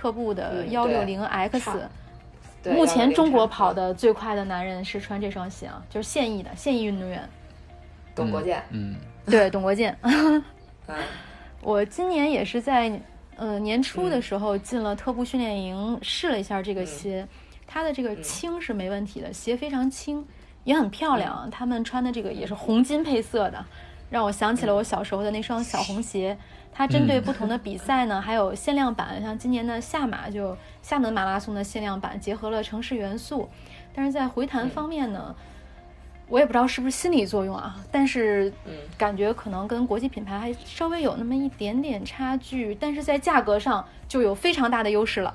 [0.00, 1.60] 特步的幺六零 X，
[2.66, 7.28] 目前中国跑的最快的男人是穿这双鞋啊，就是现役的现役运动员，
[8.14, 8.62] 董国建。
[8.70, 8.94] 嗯，
[9.26, 9.98] 对，董国建。
[11.60, 12.88] 我今年也是在
[13.38, 17.26] 呃年初的时候进了特步训练营试了一下这个鞋，
[17.66, 20.26] 它的这个轻是没问题的，鞋非常轻，
[20.64, 21.48] 也很漂亮。
[21.50, 23.64] 他们穿的这个也是红金配色的，
[24.10, 26.36] 让我想起了我小时候的那双小红鞋。
[26.70, 33.48] 它针对不同的比赛呢，还有限量版，像今年的夏马就厦门马拉松的限量版，结合了城市元素。
[33.94, 35.34] 但是在回弹方面呢，
[36.28, 38.52] 我也不知道是不是心理作用啊，但是
[38.96, 45.34] 感觉可能跟国际品牌还稍微有那么一点点差距，但是在价格上就有非常大的优势了。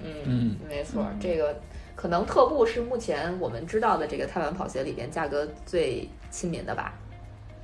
[0.00, 1.60] 嗯，没错，这个
[1.94, 6.94] 可能特步是目前我们知道的这个碳板跑鞋里边价格最亲民的吧？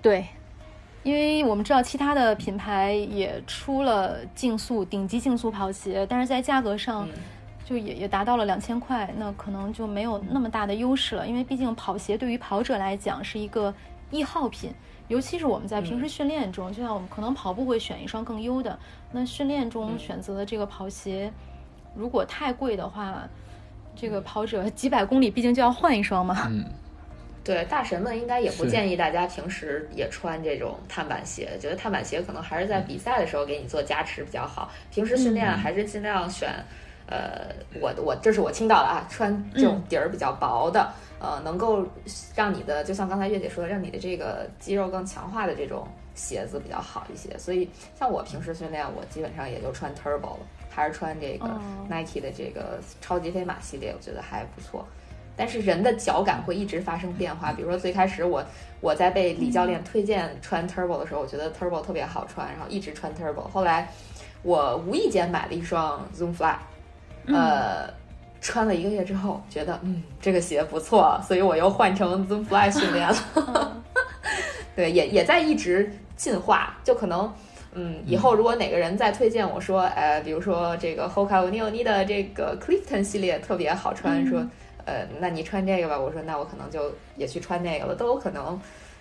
[0.03, 0.27] 对。
[1.03, 7.09] 因为我们知道其他的品牌也出了竞速顶级竞速跑鞋，但是在价格上
[7.67, 11.27] 就也也达到了两千块，那可能就没有那么大的优势了。
[11.27, 13.75] 因为毕竟跑鞋对于跑者来讲是一个
[14.13, 14.73] 易耗品，
[15.09, 18.79] 尤其是我们在平时训练中，就像我们可能跑步会选一双更优的，
[19.11, 21.33] 那训练中选择的这个跑鞋，
[21.97, 23.29] 如果太贵的话，
[23.97, 26.47] 这个跑者几百公里毕竟就要换一双嘛。
[26.49, 26.65] 嗯。
[27.47, 34.69] 对大神们应该也不建议大家平时也穿这种碳板鞋，觉得碳板鞋可能还是在比赛的时候给你做加持比较好。
[34.91, 36.53] 平时训练还是尽量选，
[37.09, 41.87] 呃，我我这是我听到的啊，穿这种底儿比较薄的，呃，能够
[42.35, 47.39] 让你的就像刚才月姐说的，让你的这个肌肉更强化的这种鞋子比较好一些。
[47.39, 51.47] 所以像我平时训练，我基本上也就穿 Turbo 了，还是穿这个
[51.89, 54.85] Nike 的这个超级飞马系列，我觉得还不错。
[55.39, 58.43] 但是人的脚感会一直发生变化，比如说最开始我
[58.81, 63.43] 我在被李教练推荐穿 Turbo 的时候，我觉得 Turbo 特别好穿，然后一直穿 Turbo。
[63.43, 63.93] 后来
[64.43, 66.57] 我无意间买了一双 Zoom Fly，
[67.29, 67.89] 呃，
[68.41, 73.83] 穿了一个月之后，觉得嗯这个鞋不错，所以我又换成 Zoom Fly 训练了。
[74.75, 77.33] 对，也也在一直进化，就可能
[77.73, 84.47] 嗯以后如果哪个人再推荐我说，呃，比如说这个 Hoka o n e 的这个 Clifton 系列特别好穿，说。
[84.89, 85.99] 呃，那你穿这个吧。
[85.99, 88.57] 我说，那我可能就也去穿那个了，都有可能。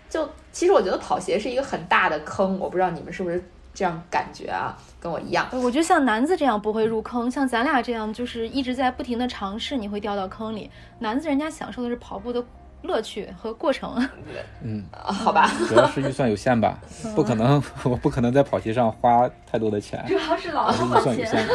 [0.09, 4.75] 就其实我觉得跑鞋是一个很大的坑，我不知道你们是不是这样感觉啊？
[4.99, 5.47] 跟我一样。
[5.51, 10.71] 我觉得像男子这样不会入坑，像咱俩这样就是一直在不停的尝试，你会掉到坑里。
[10.99, 12.43] 男子人家享受的是跑步的
[12.81, 14.09] 乐趣和过程。
[14.63, 15.51] 嗯，好吧。
[15.67, 16.79] 主要是预算有限吧，
[17.15, 20.03] 不可能，我不可能在跑鞋上花太多的钱。
[20.07, 21.45] 主要是老预算有限。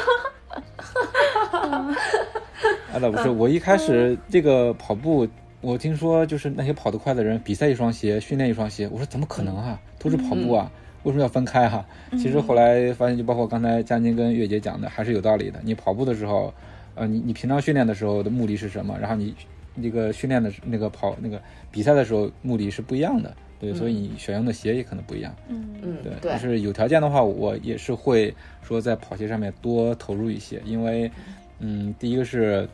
[2.93, 5.27] 啊，倒不是，我一开始这个跑步，
[5.61, 8.89] 我听说就是那些跑得快的人，比赛一双鞋，训练一双鞋。
[8.91, 9.79] 我说怎么可能啊？
[9.99, 10.71] 都是跑步啊，
[11.03, 11.85] 为什么要分开哈？
[12.13, 15.61] 其实后来发现，就包括刚才佳宁跟月姐讲的，还是有道理的。
[15.63, 16.53] 你跑步的时候，
[16.95, 18.99] 呃，你你平常训练的时候的目的是什么？
[19.01, 19.35] 然后你
[19.75, 25.35] 那个训练的那个跑那个比赛的时候目的是不一样的，对，所以你选用的鞋也可能不一样。
[25.49, 26.33] 嗯嗯，对。
[26.33, 31.11] 就是有条件的话，我也是会说在跑鞋上面多投入一些，因为，
[31.59, 32.69] 嗯，第一个是。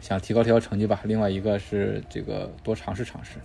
[0.00, 3.38] 想提高提高成绩吧，另外一个是这个多尝试尝试。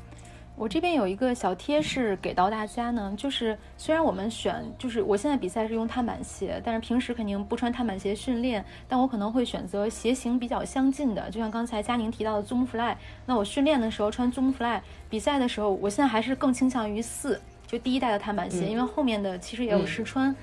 [0.55, 12.95] 我这边有一个小贴士给到大家呢，就是虽然我们选，就是我现在比赛是用碳板鞋，但是平时肯定不穿碳板鞋训练，但我可能会选择鞋型比较相近的，就像刚才佳宁提到的 Zoom Fly。
[13.25, 20.33] 那我训练的时候穿 Zoom Fly，比赛的时候，我现在还是更倾向于四，就第一代的碳板鞋，因为后面的其实也有试穿，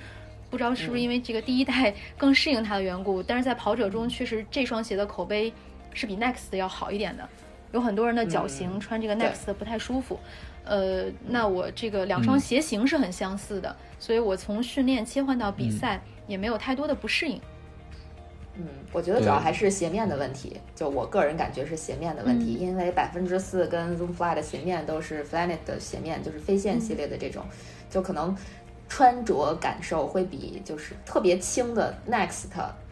[0.50, 5.52] 不知道是不是因为这个第一代 更适应它的缘故，但是在跑者中确实这双鞋的口碑。
[5.92, 7.28] 是比 Next 要好一点的，
[7.72, 10.18] 有很多人的脚型穿这个 Next 不太舒服，
[10.64, 17.40] 呃，那我这个两双鞋型是很相似的，所以我从训练切换到比赛也没有太多的不适应。
[18.56, 27.44] 嗯，我觉得主要还是鞋面的问题，就我个人感觉是鞋面的问题，因为百分之四跟 Zoom Fly 的鞋面都是 Flyknit 的鞋面，就是飞线系列的这种，
[27.88, 28.36] 就可能
[28.88, 32.48] 穿着感受会比就是特别轻的 Next。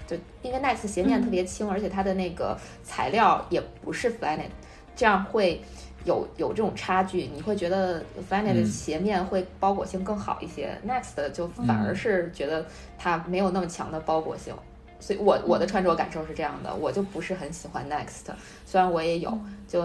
[0.06, 4.48] 就因为 Next 鞋面特别轻，而且它的那个材料也不是 Flyknit，
[4.98, 5.62] 这样会
[6.04, 7.30] 有有这种差距。
[7.32, 12.66] 你会觉得 Flyknit 的鞋面会包裹性更好一些，Next 就反而是觉得
[12.98, 14.52] 它没有那么强的包裹性。
[14.98, 18.32] 所以我我的穿着感受是这样的，我就不是很喜欢 Next，
[18.66, 19.84] 虽然我也有，就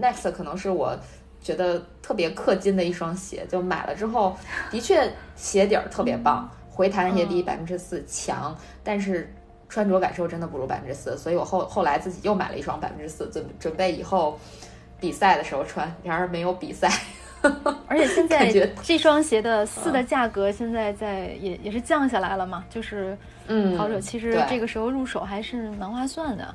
[0.00, 0.98] Next 可能是我
[1.42, 4.34] 觉得特别氪金的一双鞋，就买了之后，
[4.70, 9.30] 的确鞋底儿特别棒，回弹也比百分之四强，但是
[9.68, 14.38] 穿着感受真的不如百分之四，所以我后后来自己又买了一双百分之四，准准备以后
[15.00, 16.90] 比赛的时候穿，然而没有比赛。
[17.88, 18.50] 而且现在
[18.82, 23.14] 这双鞋的四的价格现在在也也是降下来了嘛，就是
[23.48, 26.54] 嗯，跑者其实对这个时候入手还是蛮划算的。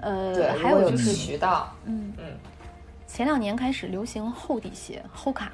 [0.00, 2.24] 呃对，，还有就是渠道，嗯嗯
[3.06, 5.46] 前两年开始流行厚底鞋，Hoka，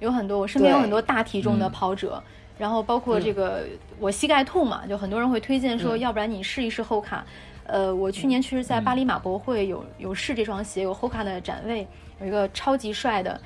[0.00, 2.20] 有很多我身边有很多大体重的嗯跑者，
[2.58, 3.64] 然后包括这个、
[3.98, 7.20] 我膝盖痛嘛，就很多人会推荐说，嗯要不然你试一试 Hoka。
[7.66, 11.86] 呃，我去年确实在巴黎马博会有有试这双鞋，有 Hoka 的展位，
[12.20, 13.40] 有一个超级帅的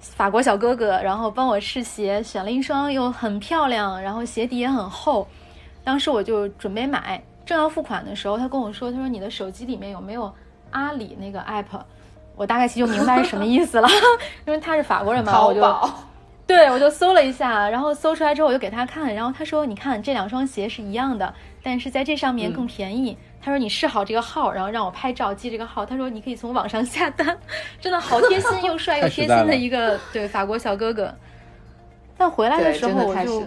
[0.00, 5.26] 法国小哥哥，然后帮我试鞋，选了一双又很漂亮，然后鞋底也很厚。
[5.82, 10.32] 当时我就准备买，正要付款的时候，他跟我说：“他说你的手机里面有没有
[10.70, 11.80] 阿里那个 app？”
[12.36, 13.88] 我大概其实就明白是什么意思了，
[14.46, 15.60] 因为他是法国人嘛， 我就
[16.46, 23.16] 对我就搜了一下，然后搜出来之后我就给他看，然后他说：“你看这两双鞋是一样的，但是在这上面更便宜。
[23.42, 27.36] 他说：“你试好这个号，然后让我拍照记这个号。”他说：“你可以从网上下单。”
[27.80, 31.12] 真的好贴心又帅又贴心的一个 对法国小哥哥。
[32.16, 33.42] 但回来的，时候我就。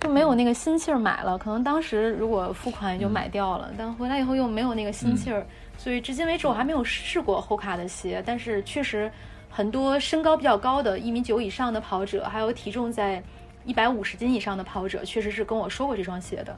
[0.00, 5.46] 就没有那个心气儿买了，可能当时如果付款也就买掉了，但回来以后又没有那个心气儿，
[5.78, 9.10] 所以至今为止我还没有试过后卡的鞋，但是确实
[9.56, 13.22] 很多身高比较高的，一米九以上的跑者，还有体重在
[13.64, 16.56] 一百五十斤以上的跑者，确实是跟我说过这双鞋的。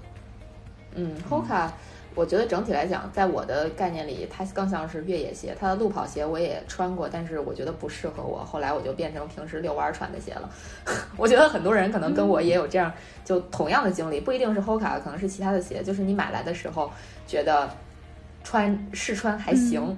[0.95, 1.69] 嗯，Hoka，
[2.15, 5.55] 我觉得整体来讲，在我的概念里，它更像是越野鞋。
[5.61, 8.43] 它的路跑鞋我也穿过，但是我觉得不适合我。
[8.43, 10.49] 后来我就变成平时遛弯儿穿的鞋了。
[11.19, 12.91] 我觉得很多人可能跟我也有这样
[13.27, 15.83] 就同样的经历，不一定是 Hoka，可能是其他的鞋。
[15.83, 16.91] 就是你买来的时候
[17.27, 17.69] 觉得
[18.43, 19.95] 穿试穿还行，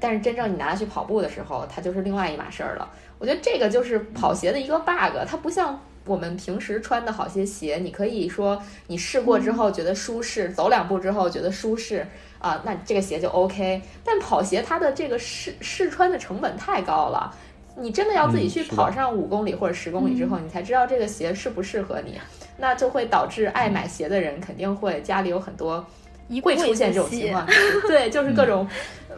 [0.00, 2.88] 但是真正你拿去跑步的时候，它就是另外一码事儿了。
[3.18, 12.06] 我觉得这个就是跑鞋的一个 bug，它不像我们平时穿的好些鞋，你可以说你试过之后觉得舒适，走两步之后觉得舒适
[12.38, 13.80] 啊，那这个鞋就 OK。
[14.04, 17.34] 但跑鞋它的这个试试穿的成本太高了，
[17.78, 22.20] 你真的要自己去跑上五公里或者十公里之后，你才知道这个鞋适不适合你，
[22.58, 25.84] 那就会导致爱买鞋的人肯定会家里有很多。
[26.28, 27.46] 一会出现这种情况，
[27.86, 28.66] 对，就是各种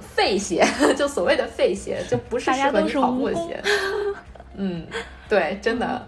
[0.01, 0.65] 废鞋，
[0.97, 3.63] 就所谓的废鞋，就不是大适合你家都是跑步的鞋。
[4.57, 4.87] 嗯，
[5.29, 6.07] 对，真的，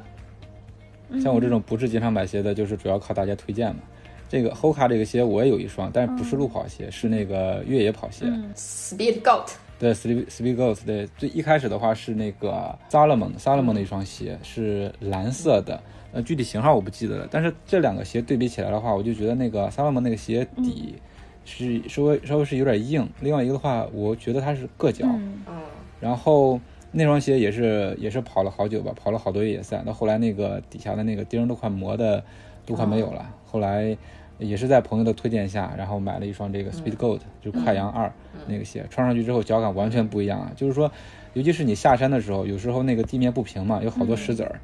[1.22, 3.80] 像我这种不是经常买鞋的，就是主要靠大家推荐嘛。
[4.28, 8.26] 这个 Hoka 这个鞋我也有一双，但是不是路跑鞋，是那个越野跑鞋。
[8.26, 15.82] 嗯 Speed Goat，对，Speed Speed Ghost，对，最一开始的话是那个 Salomon Salomon 的一双鞋，是蓝色的，
[16.12, 17.28] 呃，具体型号我不记得了。
[17.30, 20.96] 但是这两个鞋对比起来的话，我就觉得那个 Salomon 那个鞋底
[21.44, 25.06] 是稍微稍微是有点硬，另外一个的话，我觉得它是硌脚。
[25.06, 25.54] 嗯嗯，
[26.00, 26.60] 然后
[26.92, 32.22] 那双鞋也是也是跑了好久吧，跑了好多越野赛，到后来那个底下的那个钉都快磨的
[32.66, 33.32] 都快没有了。
[33.46, 33.96] 后来
[34.38, 38.12] 也是在朋友的推荐下，然后买了一双这个 Speed Goat，、就是快羊二
[38.48, 40.50] 那个鞋，穿上去之后脚感完全不一样啊。
[40.56, 40.90] 就是说，
[41.34, 44.60] 尤其是你下山的时候，有时候那个地面不平嘛，有好多石子儿。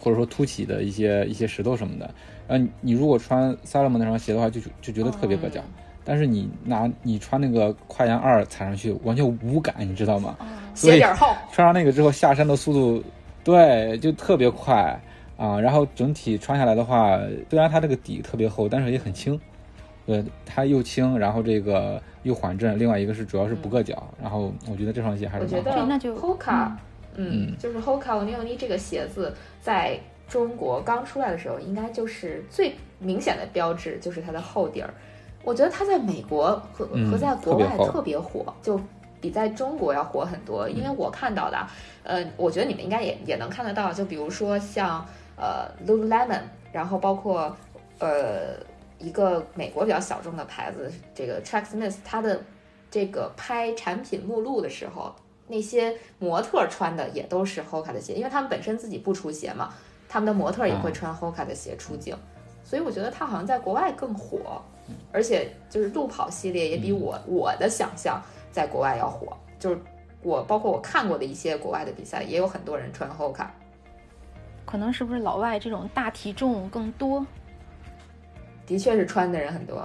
[0.00, 2.10] 或者说凸起的一些一些石头什么的，
[2.48, 5.60] 然后你你如果穿 Salomon 那双鞋的话，就就觉得特别硌脚。
[6.02, 10.34] 但是你拿你穿那个快羊二踩上去，完全无感，你知道吗？
[10.74, 13.04] 所以鞋底厚，穿上那个之后，下山的速度，
[13.44, 14.98] 对，就特别快
[15.36, 15.60] 啊。
[15.60, 19.38] 然后整体穿下来的话，虽然它这个底特别厚，但是也很轻。
[20.06, 24.02] 对，它又轻，然后这个又缓震，另外一个是主要是不硌脚。
[24.20, 26.72] 然后我觉得这双鞋还是我觉得那就 Hoka，
[27.16, 34.92] 嗯嗯，就是 Hoka 欧尼欧尼这个鞋子在中国刚出来的时候，应该就是最明显的标志，就是它的厚底儿。
[35.42, 38.80] 我觉得它在美国和嗯和在国外特别厚特别火，就
[39.20, 40.68] 比在中国要火很多。
[40.68, 41.66] 因为我看到的，
[42.04, 45.04] 呃，我觉得你们应该也也能看得到，就比如说像
[45.36, 46.42] 呃 Lululemon，
[46.72, 47.56] 然后包括
[47.98, 48.56] 呃
[48.98, 52.40] 一个美国比较小众的牌子，这个 Tracksmith，它的
[52.90, 55.14] 这个拍产品目录的时候，
[55.50, 59.74] 那些模特穿的也都是 Hoka 的鞋，因为他们本身自己不出鞋嘛，
[60.08, 62.16] 他们的模特也会穿 Hoka 的鞋出镜，
[62.62, 64.62] 所以我觉得它好像在国外更火，
[65.12, 68.22] 而且就是路跑系列也比我、我的想象
[68.52, 69.78] 在国外要火，就是
[70.22, 73.48] 我包括我看过的一些国外的比赛，也有很多人穿 Hoka。
[74.64, 77.26] 可能是不是老外这种大体重更多？
[78.66, 79.84] 的确是穿的人很多，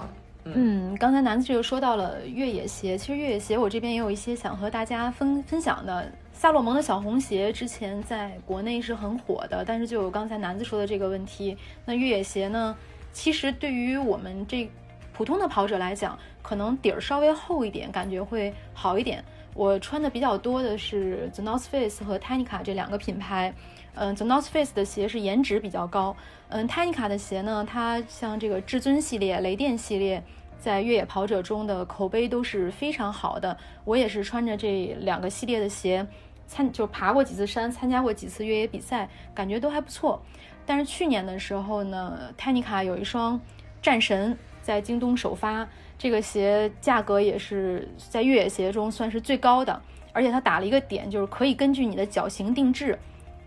[0.54, 6.10] 嗯，刚才南子就说到了越野鞋，其实越野鞋我这边也有一些想和大家分分享的。
[6.32, 12.76] 萨洛蒙的小红鞋之前在国内是很火的，但是就有刚才南子说的这个问题，那越野鞋呢，
[13.12, 14.70] 其实对于我们这
[15.14, 19.24] 普通的跑者来讲，可能底儿稍微厚一点，感觉会好一点。
[19.54, 23.54] 我穿的比较多的是 The North Face 和 Tecnica 这两个品牌。
[23.96, 26.14] 嗯，The North Face 的鞋是颜值比较高。
[26.48, 30.22] 嗯，Tecnica 的鞋呢，它像这个至尊系列、雷电系列，
[30.58, 33.56] 在越野跑者中的口碑都是非常好的。
[33.84, 36.06] 我也是穿着这两个系列的鞋
[36.46, 40.22] 参就爬过几次山，参加过几次越野比赛，感觉都还不错。
[40.64, 43.40] 但是去年的时候呢，Tecnica 有一双
[43.80, 45.66] 战神在京东首发，
[45.96, 49.80] 这个鞋价格也是在越野鞋中算是最高的，
[50.12, 52.98] 而且它打了一个点，就是可以根据你的脚型定制。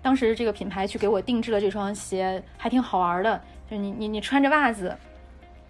[0.01, 3.41] 当时这个品牌去给我定制了这双鞋，还挺好玩的。
[3.69, 4.95] 就是你你你穿着袜子，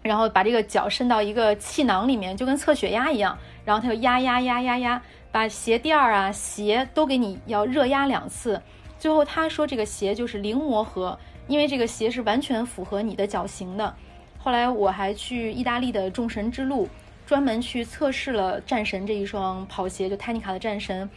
[0.01, 5.01] 然后把这个脚伸到一个气囊里面，就跟测血压一样，然后它就压压压压压，
[5.31, 8.61] 把鞋垫儿啊鞋都给你要热压两次。
[8.97, 11.17] 最后他说这个鞋就是零磨合，
[11.47, 13.93] 因为这个鞋是完全符合你的脚型的。
[14.37, 16.87] 后来我还去意大利的众神之路，
[17.25, 21.09] 专门去测试了战神这一双跑鞋，就泰尼卡的战神。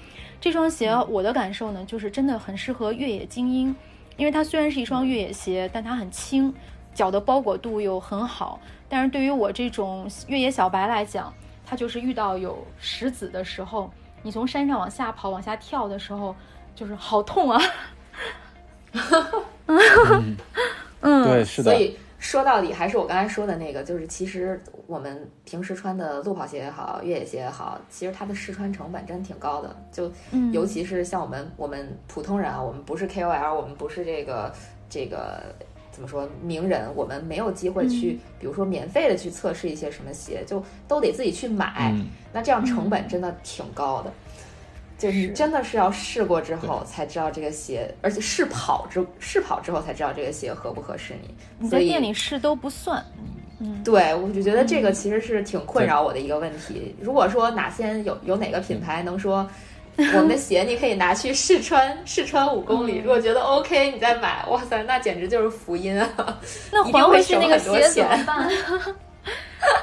[0.42, 3.72] 这双鞋我的感受呢，就是真的很适合越野精英，
[4.16, 6.52] 因为它虽然是一双越野鞋，但它很轻，
[6.92, 8.60] 脚的包裹度又很好。
[8.88, 11.32] 但是对于我这种越野小白来讲，
[11.64, 13.88] 它就是遇到有石子的时候，
[14.22, 16.34] 你从山上往下跑、往下跳的时候，
[16.74, 17.62] 就是好痛啊！
[21.02, 21.70] 嗯，对，是的。
[21.70, 29.76] 所以说到底还是我刚才说的那个，就是其实我们平时穿的路跑鞋也好，越野鞋也好，其实它的试穿成本真挺高的。
[29.90, 30.10] 就
[30.52, 34.54] 尤其是像我们我们普通人啊，我们不是 KOL，我们不是这个
[34.88, 35.42] 这个
[35.90, 41.92] 怎么说名人，我们没有机会去，比如说免费的去测试一些什么鞋，就都得自己去买。
[42.32, 44.12] 那这样成本真的挺高的。
[45.02, 51.34] 就是你真的是要试过之后才知道这个鞋，而且试跑之试跑之后才知道这个鞋合不合适你。
[51.58, 53.04] 你在店里试都不算。
[53.58, 56.94] 嗯，对，我就觉得这个其实是挺困扰我的一个问题。
[57.00, 59.44] 如果说哪天有有哪个品牌能说
[59.98, 66.38] 我们的鞋你可以拿去试穿试穿五公里，如果觉得 OK 你再买，哇塞，那简直就是福音啊！
[66.70, 68.48] 那还回去那个鞋怎么办？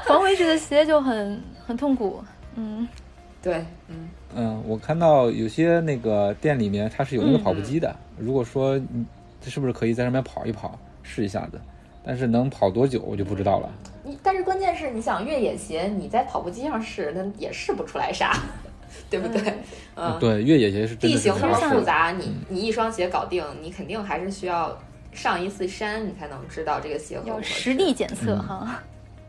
[0.08, 2.24] 还回去的鞋就很很痛苦。
[2.56, 2.88] 嗯，
[3.44, 4.09] 对，嗯。
[4.36, 9.06] 嗯，我看到有些那个店里面它是有那个跑步机的，如果说你
[9.42, 11.60] 这是不是可以在上面跑一跑试一下子？
[12.06, 13.70] 但是能跑多久我就不知道了。
[14.04, 18.34] 你但是关键是你想越野鞋你在跑步机上试，那也试不出来啥，
[19.10, 19.54] 对不对？
[19.96, 24.76] 嗯，对，越野鞋是地形那么复杂，你你一双鞋搞定，你肯定还是需要
[25.12, 28.82] 上一次山，你才能知道这个鞋合有实地检测哈。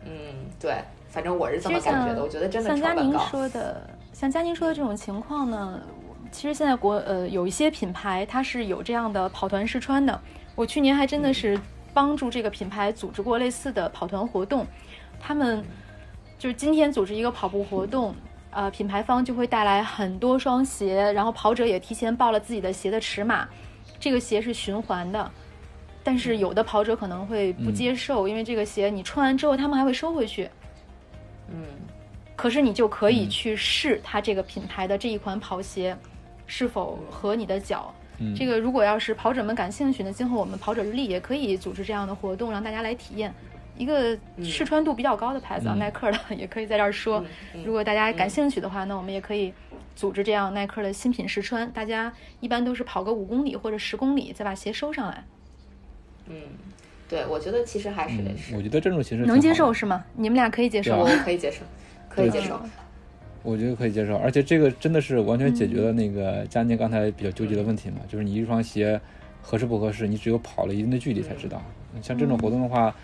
[0.05, 0.13] 嗯，
[0.59, 0.75] 对，
[1.09, 2.95] 反正我是这么感觉的，我觉得真的成本高。
[2.95, 3.83] 像佳宁说的。
[4.21, 5.81] 像佳宁说的这种情况呢，
[6.31, 10.21] 其实现在国呃有一些品牌它是有这样的跑团试穿的。
[10.55, 11.59] 我去年还真的是
[11.95, 14.66] 帮助这个品牌组织过类似的跑团活动。
[15.18, 15.64] 他们
[16.39, 18.14] 就是今天组织一个跑步活动，
[18.51, 23.49] 呃，品牌方就会带来很多双鞋，然后跑者也提前报了自己的鞋的尺码。
[23.99, 25.31] 这个鞋是循环的，
[26.05, 30.51] 但是有的跑者可能会不接受，因为这个鞋你穿完之后他们还会收回去。
[31.49, 31.64] 嗯。
[32.41, 35.95] 可是你就可以去试它这个品牌的这一款跑鞋，
[36.47, 37.95] 是否合你的脚。
[38.34, 43.30] 这个如果要是跑者们感兴趣呢，今后我们跑者日历也可以组织这样的活动，让大家来体验
[43.76, 47.22] 一个试穿度比较高的牌子啊，耐克的也可以在这儿说。
[47.62, 49.53] 如果大家感兴趣的话，那我们也可以
[49.95, 51.70] 组织这样耐克的新品试穿。
[51.72, 52.11] 大家
[52.41, 55.24] 一般都是跑个五公里或者十公里，再把鞋收上来。
[56.26, 56.36] 嗯，
[57.07, 60.03] 对，我觉得其实还是得我觉得这种形式能接受是吗？
[60.14, 61.59] 你们俩可以接受，我可以接受。
[62.11, 62.61] 可以接受，
[63.43, 69.01] 我觉得可以接受，而且这个真的是完全解决了那个佳宁刚才比较纠结的问题嘛，就是你一双鞋
[69.41, 71.63] 合适不合适，你只有跑了一定的距离才知道。
[72.03, 72.95] 像这种活动的话，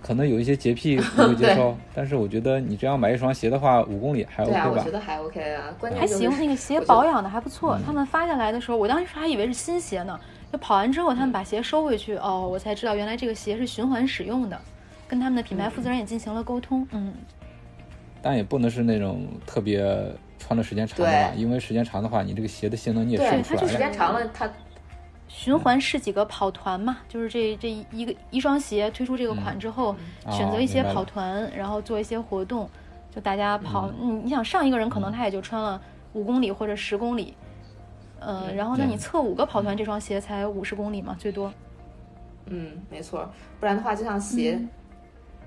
[0.00, 4.70] 可能有一些洁癖 不会接受，但是我觉得你这样买一双鞋的话，五公里还 OK 吧？
[4.70, 7.78] 我觉得还 OK 啊，还行，那个鞋保养的还不错。
[7.84, 10.18] 他们发下来的时候，我当时还以为是新鞋呢，
[10.52, 14.58] 就跑完之后他们把鞋收回去，哦，我才知道原来这个鞋是循环使用的，
[15.06, 17.12] 跟他们的品牌负责人也进行了沟通，嗯。
[18.22, 19.84] 但也不能是那种特别
[20.38, 23.42] 穿的时间长的吧，因为时间长的话，你这个鞋的性能你也试不出来。
[23.42, 24.50] 对，它就时间长了，它
[25.28, 29.94] 循环试几个跑团嘛，就是这这一个一双鞋推出这个款之后，
[30.30, 32.68] 选择一些跑团，然后做一些活动，
[33.14, 33.90] 就大家跑。
[34.00, 35.80] 你你想上一个人可能他也就穿了
[36.14, 37.34] 五公里或者十公里，
[38.18, 41.52] 嗯，然后那你测五个跑团，这双鞋才五十公里嘛，最多。
[42.46, 44.60] 嗯，没错，不然的话就像鞋。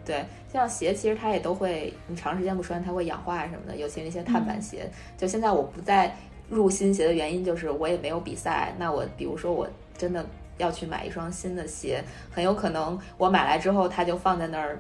[0.06, 3.76] 对，像鞋，其实它也都会，你长时间不穿，它会氧化什么的。
[3.76, 6.16] 尤其那些碳板鞋，就现在我不再
[6.49, 8.74] 入新鞋的原因，就是我也没有比赛。
[8.78, 10.26] 那我比如说我真的
[10.58, 14.78] 要去买一双新的鞋，很有可能我买来之后它就放在那儿，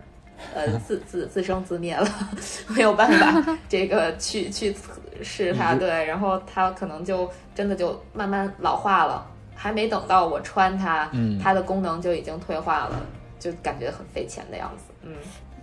[0.53, 2.07] 呃，自自自生自灭了，
[2.67, 4.75] 没有办法 这个去去
[5.21, 13.01] 试它，对，然后它可能就真的就慢慢老化了，还没等到我穿它，嗯它的功能就已经退化了，
[13.43, 15.13] 就感觉很费钱的样子，嗯。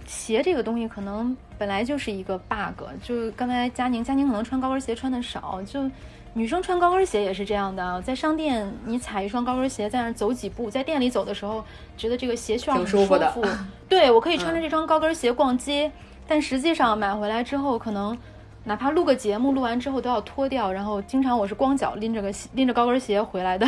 [0.07, 5.89] 鞋这个东西可能本来就是一个 bug，就刚才佳宁，佳宁可能穿高跟鞋穿的少，就
[6.35, 11.64] 女生穿高跟鞋也是这样的，在商店你踩一双高跟鞋在那儿走几步，在店里走的时候
[11.97, 13.33] 觉得这个鞋楦很舒服的
[13.89, 15.91] 对我可以穿着这双高跟鞋逛街，
[16.26, 18.16] 但实际上买回来之后可能。
[18.62, 23.66] 哪怕录个节目，录完之后都要脱掉，然后经常我是光脚拎着个拎着高跟鞋回来的。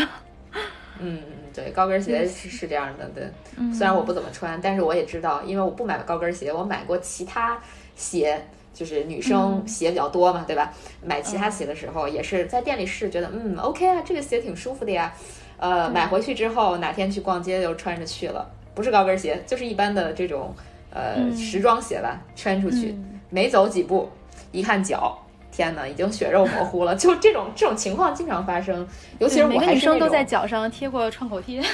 [1.00, 3.24] 嗯，嗯，对，高跟鞋是是这样的，对。
[3.72, 7.58] 虽然我不怎么穿，但是我也知道，因为我不买高跟鞋，我买过其他
[7.94, 8.42] 鞋，
[8.72, 10.72] 就是女生鞋比较多嘛，对吧？
[11.04, 15.12] 买其他鞋的时候，也是在店里试，觉得嗯，OK 啊，这个鞋挺舒服的呀。
[15.58, 20.52] 呃，买回去之后，哪天去逛街就穿着去了，不是高跟鞋，就是一般的这种
[20.90, 22.96] 呃时装鞋吧，穿出去
[23.30, 24.10] 没走几步，
[24.50, 25.21] 一看脚。
[25.52, 26.96] 天呐，已经血肉模糊了！
[26.96, 28.84] 就这种这种情况经常发生，
[29.18, 31.62] 尤其是我每个女生都在脚上贴过创口贴。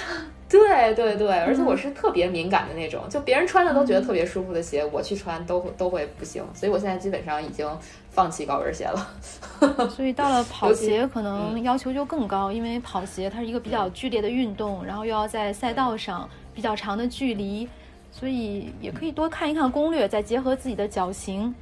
[0.50, 6.42] 对对对，而且我是特别敏感的那种，就别人穿的都觉得特别舒服的鞋，我去穿都都会不行。
[6.54, 7.68] 所以我现在基本上已经
[8.10, 9.06] 放弃高跟鞋了。
[9.94, 17.68] 所以到了跑鞋，可能要求就更高，因为跑鞋它是一个比较剧烈的运动，然后又要在赛道上比较长的距离，
[18.10, 21.54] 所以也可以多看一看攻略，再结合自己的脚型，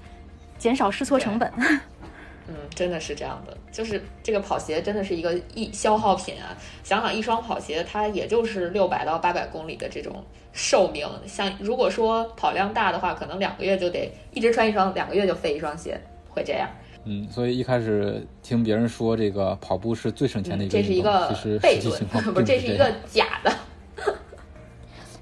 [0.58, 1.52] 减少试错成本。
[2.48, 6.56] 嗯，真的是这样的，就是这个跑鞋真的是一个一消耗品啊。
[6.84, 11.06] 想想一双跑鞋，它也就是六百到八百公里的这种寿命。
[11.26, 16.68] 像如果说跑量大的话，可能两个月就得一直穿一双，两个月就废一双鞋，会这样。
[17.04, 22.92] 嗯，所以一开始听别人说这个跑步是最省钱的一个嗯这是一，个其实际情况论，不是，这是一个。
[23.06, 23.52] 假的。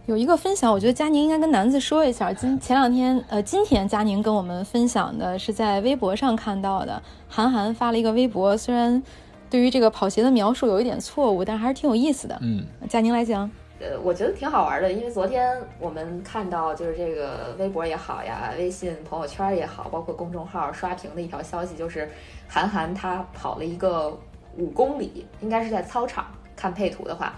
[0.07, 2.31] 有一个分享，我觉得佳宁应该跟楠子说一下。
[2.31, 9.03] 今前两天，呃，今天佳宁跟我们分享的是在微博上看到的，韩寒发了一个微博，虽然
[9.49, 12.39] 对于这个跑鞋的描述有一点错误，但还是挺有意思的。
[12.43, 13.51] 嗯，佳宁来讲，
[13.81, 22.11] 呃，我觉得挺好玩的，因为昨天我们看到就是这个微博也好呀，微信朋友圈也好，包括公众号刷屏的一条消息，就是
[22.47, 24.15] 韩寒他跑了一个
[24.59, 27.33] 五公里，应该是在操场看配图的话，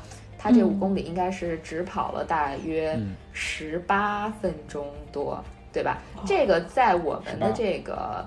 [0.47, 5.43] 他这嗯五公里应该是只跑了大约嗯十八分钟多，
[5.73, 5.99] 对吧？
[6.25, 8.25] 这个在我们的这个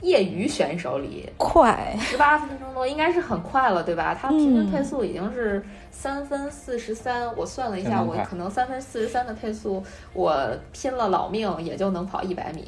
[0.00, 4.14] 业余选手里，快，十八分钟多应该是很快了，对吧？
[4.14, 9.82] 他平均嗯配速已经是三分四十三，我算了一下，我可能三分四十三的配速，
[10.12, 12.64] 我拼了老命也就能跑一百米，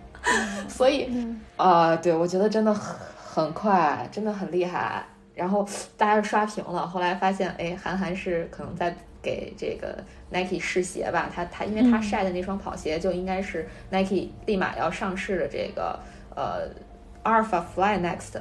[0.66, 2.96] 所以嗯啊、对我觉得真的很
[3.44, 5.04] 很快，真的很厉害。
[5.38, 5.64] 然后
[5.96, 9.96] 大家就刷屏了，后来发现，哎，韩寒是可能在给这个
[10.30, 11.30] Nike 试鞋吧？
[11.32, 12.02] 他他因为他嗯。
[12.02, 15.96] 晒的那双跑鞋就应该是 Nike 立马要上市的这个
[16.34, 16.68] 呃
[17.22, 18.40] Alpha Fly Next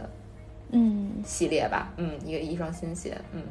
[0.72, 1.22] 嗯。
[1.24, 3.44] 系列吧，嗯，一个一双新鞋，嗯，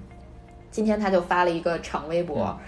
[0.73, 2.59] 今天他就发了一个长微博，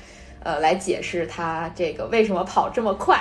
[0.45, 3.21] 呃，来解释他这个为什么跑这么快，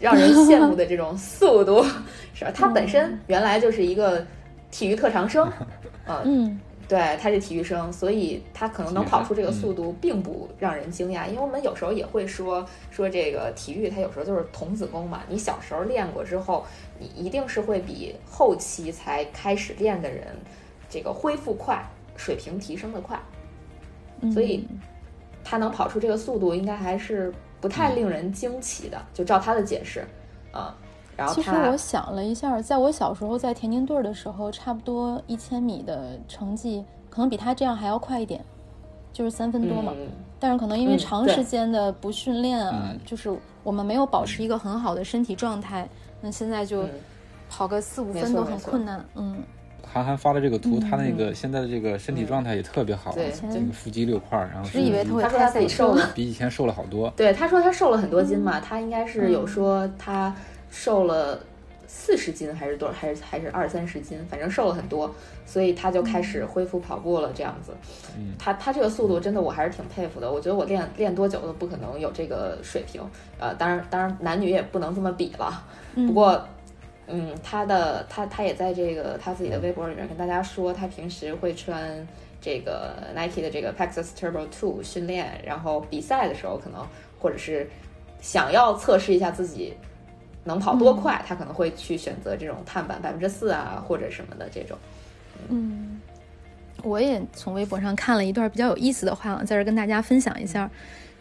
[0.00, 1.84] 让人羡慕的这种速度，
[2.34, 2.50] 是吧？
[2.52, 4.26] 他本身原来就是一个
[4.72, 5.48] 体育特长生，
[6.04, 11.26] 呃，嗯对，他是体育生，所以他可能能跑出这个速度，并不让人惊讶。
[11.28, 15.22] 因为我们有时候也会说说这个体育，它有时候就是童子功嘛。
[15.28, 16.64] 你小时候练过之后，
[17.00, 20.28] 你一定是会比后期才开始练的人，
[20.88, 21.84] 这个恢复快，
[22.16, 23.20] 水平提升的快。
[24.20, 24.64] 嗯，所以
[25.42, 29.04] 他能跑出这个速度，应该还是不太令人惊奇的。
[29.12, 30.06] 就照他的解释，
[30.52, 30.72] 啊、
[31.16, 38.44] 然后其实我想了一下，在我小时候在田径队的时候，差不多一千米的成绩可能比他这样还要快一点，
[39.12, 39.92] 就是三分多嘛。
[39.96, 40.08] 嗯
[40.38, 45.88] 但是可能因为长时间的不训练啊，嗯就是我们没有保持一个很好的身体状态，
[46.20, 46.90] 那现在就嗯
[47.48, 49.02] 跑个四五分都很困难。
[49.14, 49.42] 嗯，
[49.82, 56.10] 韩寒发的这个图，嗯他那个现在的这个身体状态也特别好，对这个腹肌六块儿，然后是以为他会说他自己瘦了。
[56.14, 57.10] 比以前瘦了好多。
[57.16, 60.34] 对，他说他瘦了很多斤嘛，他应该是嗯有说他
[60.82, 61.38] 瘦了
[61.86, 65.10] 四十斤还是多还是还是二三十斤，反正瘦了很多，
[65.46, 67.72] 所以他就开始恢复跑步了，这样子。
[68.16, 73.00] 嗯他他这个速度真的我还是挺佩服的，我觉得我练练多久都不可能有这个水平。
[73.38, 75.64] 呃，当然当然男女也不能这么比了，
[75.94, 76.46] 嗯不过。
[77.08, 82.04] 嗯，他的他他也在这个他自己的微博里面跟大家说，他平时会穿
[82.40, 86.84] 这个 Nike 的这个 Pegasus Turbo Two 训练，然后比赛的时候可能
[87.20, 87.70] 或者是
[88.20, 89.74] 想要测试一下自己
[90.46, 94.78] 能跑多快，他可能会去选择这种碳板百分之四啊或者什么的这种。
[95.48, 96.00] 嗯，
[96.82, 100.70] 我也从微博上看了一段比较有意思的话，在这跟大家分享一下。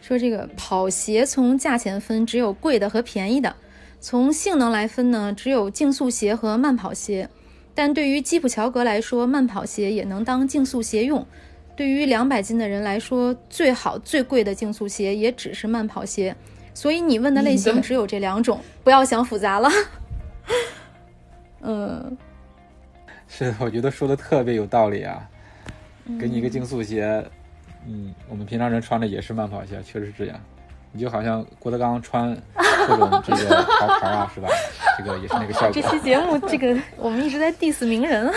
[0.01, 3.49] 说这个跑鞋从价钱分，只有贵的和便宜的；
[3.99, 7.27] 从性能来分呢，只有竞速鞋和慢跑鞋。
[7.73, 11.25] 但对于基普乔格来说，慢跑鞋也能当竞速鞋用。
[11.75, 16.35] 对于两百斤的人来说，最好最贵的竞速鞋也只是慢跑鞋。
[16.75, 19.69] 所以你问的类型只有这两种，不要想复杂了。
[21.63, 22.15] 嗯，
[23.27, 25.27] 是，我觉得说的特别有道理啊。
[26.19, 27.25] 给你一个竞速鞋，
[27.87, 30.39] 嗯，我们平常人穿的也是慢跑鞋，确实是这样。
[30.91, 32.37] 你就好像郭德纲穿
[32.87, 34.47] 各种这个潮牌啊，是吧？
[34.99, 35.71] 这个也是那个效果。
[35.71, 38.31] 这期节目，这个我们一直在 diss 名人。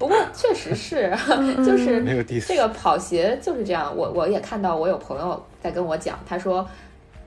[0.00, 1.12] 不过确实是，
[1.62, 3.94] 就是没有 diss 这个跑鞋就是这样。
[3.94, 6.66] 我我也看到，我有朋友在跟我讲，他说，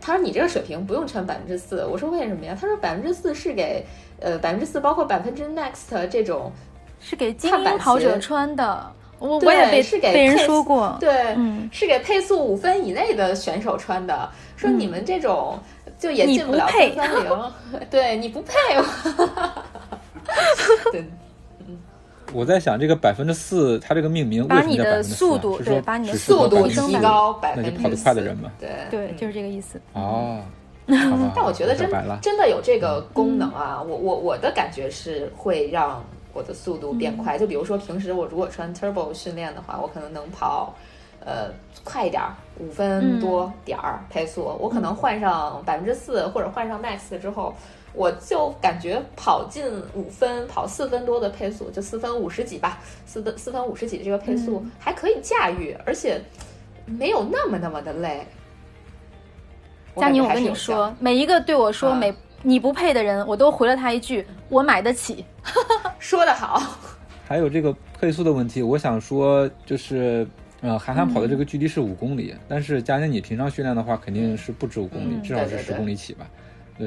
[0.01, 1.86] 他说你这个水平不用穿百分之四。
[1.86, 2.57] 我说为什么呀？
[2.59, 3.86] 他说百分之四是给
[4.19, 6.51] 呃百分之四，包括百分之 next 这种
[6.99, 8.91] 是给精英跑者穿的。
[9.19, 14.28] 我我也被是给被人说过，对，嗯，是给配速五分以内的选手穿的。
[14.57, 15.59] 说你们这种
[15.99, 17.51] 就也进不了三三零，
[17.91, 18.53] 对你不配。
[20.91, 21.07] 对，嗯，
[22.34, 28.69] 我在想这个百分之四，它这个命名把你的速度对，把你的速度提高百分之那就跑得快的人嘛，对。
[28.89, 29.79] 对，就是这个意思。
[29.93, 30.41] 哦，
[30.88, 31.89] 但我觉得真
[32.21, 36.03] 真的有这个功能啊，我我我的感觉是会让。
[36.36, 40.73] 我的速度变快，就比如说平时我如果穿 Turbo 训练的话，我可能能跑，
[41.23, 41.51] 呃，
[41.84, 42.23] 快一点，
[42.57, 44.57] 五分多点儿配速。
[44.59, 47.53] 我可能换上百分之四或者换上 Max 之后，
[47.94, 49.64] 我就感觉跑进
[49.94, 56.22] 五分，跑四分多的配速，就四分五十几吧，四分四分五十几的这个配速还可以驾驭，而且
[56.86, 58.28] 没有那么那么的累。
[59.96, 62.14] 佳宁，我跟你说，每一个对我说每。
[62.46, 65.24] 你不配的人，我都回了他一句：“我买得起。
[65.98, 66.62] ”说得好。
[67.26, 70.28] 还有这个配速的问题，我想说，就是
[70.60, 76.28] 呃，韩寒跑的这个距离是五公里，但是佳宁你平常训练的话，肯定是不止五公里，至少是十公里起吧？
[76.36, 76.43] 对，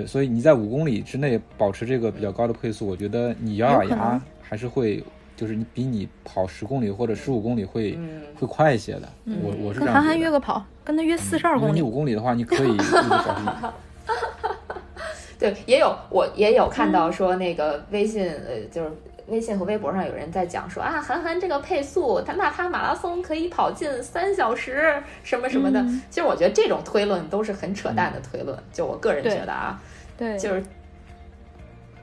[0.07, 5.03] 所以你在五公里之内保持这个比较高的配速，我觉得你咬咬牙还是会，
[5.37, 7.99] 就是你比你跑十公里或者十五公里会
[8.35, 9.09] 会快一些的。
[9.43, 11.73] 我我是跟韩寒约个跑，跟他约四十二公里。
[11.75, 13.73] 你五公里的话，你可以一直保持。
[15.39, 18.91] 对，也有我也有看到说那个微信，呃，就是
[19.27, 25.85] 微信和微博上有人在讲说啊，韩寒这个配速，他那他马拉松可以跑进三小时什么什么的。
[26.11, 29.81] 其实我觉得这种推论都是很扯淡的推论，就我个人觉得啊，
[30.17, 30.63] 对，就是。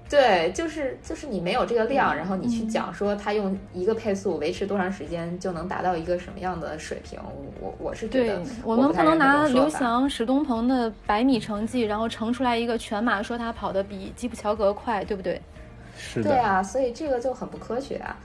[0.09, 7.19] 对，就是就是你没有这个量，然后你去讲说他用一个配速维持多长时间就能达到一个什么样的水平，
[7.59, 15.41] 我我是觉得我们不能拿刘翔、史东鹏的百米成绩，然后乘出来一个全马，说他跑的比基普乔格快，对不对？
[16.04, 16.30] 是的。
[16.30, 18.16] 对啊，所以这个就很不科学啊。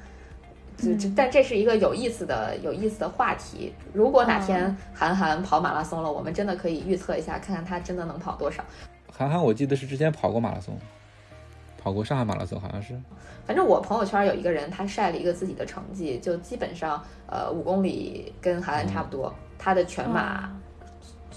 [0.77, 3.73] 就但这是一个有意思的、有意思的话题。
[3.93, 8.65] 如果哪天韩寒跑马拉松了，我们真的可以预测一下，看看他真的能跑多少。
[9.13, 10.77] 韩寒，我记得是之前跑过马拉松。
[11.81, 13.01] 跑过上海马拉松好像是，
[13.47, 20.51] 反正我朋友圈有一个人，他晒了一个自己的成绩，就基本上呃五公里跟韩寒差不多，他的全马，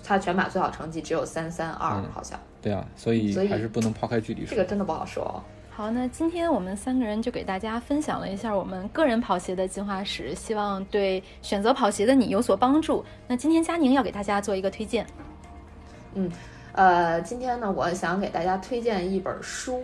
[0.04, 2.38] 他全马最好成绩只有三三二，好像。
[2.60, 5.42] 对啊，所以还是不能抛开距离这个真的不好说。
[5.82, 13.04] 好，那今天我们三个人就给大家分享了一下我们个人跑鞋的进化史，希望对选择跑鞋的你有所帮助。
[13.28, 15.04] 那今天佳宁要给大家做一个推荐。
[16.14, 16.32] 嗯，
[16.74, 19.84] 呃，今天呢，我想给大家推荐一本书。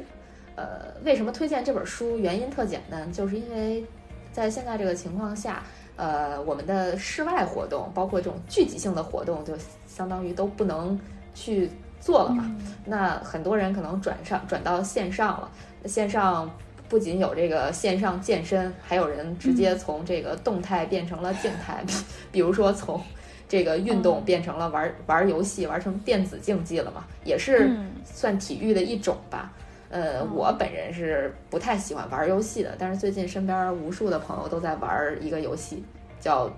[0.56, 2.16] 呃，为什么推荐这本书？
[2.20, 3.84] 原因特简单，就是因为
[4.32, 5.64] 在现在这个情况下，
[5.96, 9.56] 呃，我们的室外活动，包括这种聚集性的活动，就
[9.88, 11.00] 相当于都不能
[11.34, 11.68] 去
[12.00, 12.56] 做了嘛。
[12.86, 15.50] 那很多人可能转上转到线上了。
[15.86, 16.50] 线上
[16.90, 21.84] 不仅有这个线上健身，还有人直接从这个动态变成了静态，
[22.32, 23.02] 比如说从
[23.48, 27.72] 这个运动变成了玩玩游戏，玩成电子竞技了嘛，也是
[28.04, 29.52] 算体育的一种吧。
[29.90, 35.82] 呃，我本人是不太喜欢玩游戏的，但是最近身边无数的朋友都在玩一个游戏，
[36.20, 36.48] 叫《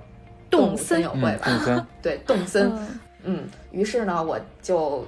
[0.49, 1.87] 动森友会》吧？
[2.01, 2.71] 对，动森。
[3.23, 5.05] 嗯，于是呢，我就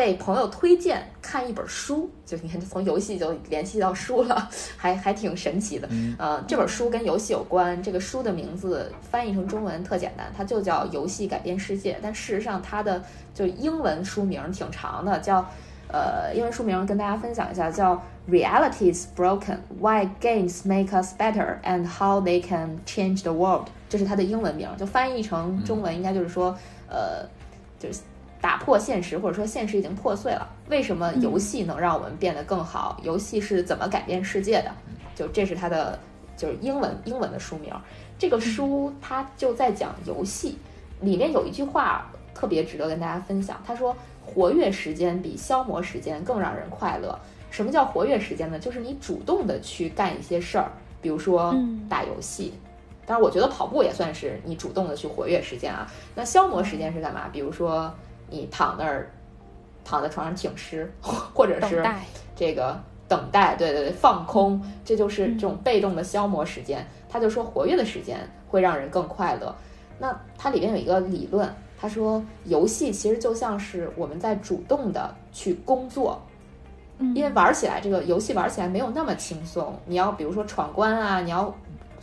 [0.00, 4.48] 被朋友推荐看一本书，就你看，从游戏就联系到书了，
[4.78, 5.86] 还还挺神奇的。
[6.16, 15.44] 呃，这本书跟游戏有关，这个书的名字翻译成中文特简单，它就叫《游戏改变世界》，但事实上它的就英文书名挺长的，叫。
[15.92, 17.96] 呃，英文书名跟大家分享一下，叫
[18.30, 26.56] 《Reality is Broken: Why Games Make Us Better and How They Can Change the World》，这是它的英文名，就翻译成中文应该就是说，
[26.88, 27.28] 呃，
[27.76, 28.02] 就是
[28.40, 32.98] 打破现实，或者说现实已经破碎了，为什么游戏能让我们变得更好？
[33.02, 34.72] 游戏是怎么改变世界的？
[35.14, 35.98] 就这是它的
[36.36, 37.72] 就是英文英文的书名。
[38.18, 40.58] 这个书它就在讲游戏，
[41.00, 43.62] 里面有一句话特别值得跟大家分享。
[43.66, 47.18] 他说：“活跃时间比消磨时间更让人快乐。”
[47.50, 48.58] 什么叫活跃时间呢？
[48.58, 50.70] 就是你主动的去干一些事儿，
[51.02, 51.54] 比如说
[51.88, 52.54] 打游戏。
[53.04, 55.90] 当然，我觉得跑步也算是你主动的去活跃时间啊。
[56.14, 57.28] 那消磨时间是干嘛？
[57.32, 57.92] 比如说
[58.30, 59.10] 你躺那儿，
[59.84, 61.84] 躺在床上挺尸，或者是
[62.34, 66.86] 这个等待，对对对，放空，这就是这种被动的消磨时间。
[67.08, 68.18] 他就说，活跃的时间
[68.48, 69.54] 会让人更快乐。
[69.98, 76.22] 那它里边有一个理论，他说，游戏其实就像是我们在主动的去工作，
[77.14, 79.76] 因为玩起来这个游戏玩起来没有那么轻松。
[79.86, 81.52] 你要比如说闯关啊，你要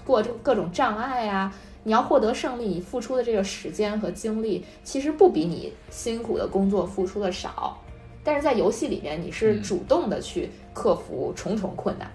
[0.06, 1.52] 过这各种障碍啊，
[1.88, 7.78] 你要获得胜利，你付出的这个时间和精力其实不比你辛苦的工作付出的少。
[8.26, 12.12] 但是在游戏里面，你是主动的去克服重重困难。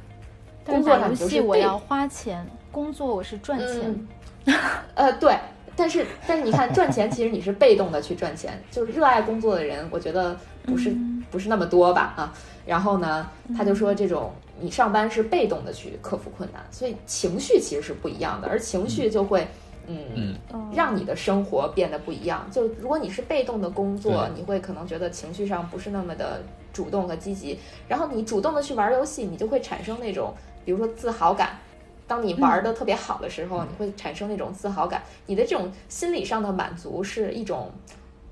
[0.66, 2.46] 工作上就是我要花钱。
[2.70, 4.06] 工作我是赚钱，
[4.94, 5.38] 呃对，
[5.74, 10.94] 但是但是你看赚钱其实你是被动的去赚钱， 就是热爱工作的人，我觉得不是
[11.30, 12.34] 不是那么多吧啊。
[12.66, 19.48] 然后呢，他就说这种你上班是被动的去克服困难，所以情绪其实是不一样的，而情绪就会
[19.88, 20.36] 嗯
[20.72, 22.46] 让你的生活变得不一样。
[22.50, 26.42] 就如果你是被动的工作，你会可能觉得情绪上不是那么的
[26.72, 30.34] 主动和积极，然后你主动的去玩游戏，你就会产生那种
[30.64, 31.58] 比如说自豪感。
[32.06, 37.70] 当你玩的特别好的时候，你会产生那种自豪感，你的这种心理上的满足是一种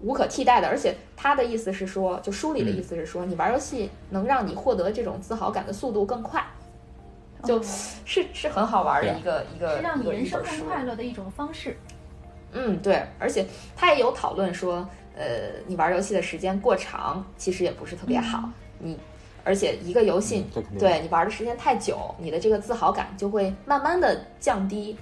[0.03, 0.68] 无可替代的。
[0.68, 6.44] 而且他的意思是说，就书里的意思是说，你玩游戏能让你获得这种自豪感的速度更快，
[7.44, 11.76] 就是是很好玩的一个一个是让你人生更快乐的一种方式。
[12.53, 13.46] 嗯，对，而且
[13.76, 15.24] 他也有讨论说，呃，
[15.66, 18.48] 你玩游戏的时间过长，其实也不是特别好，
[18.78, 18.98] 你。
[19.42, 20.44] 而且一个游戏，
[20.78, 24.94] 对你玩的时间太久，你的这个自豪感就会慢慢的降低。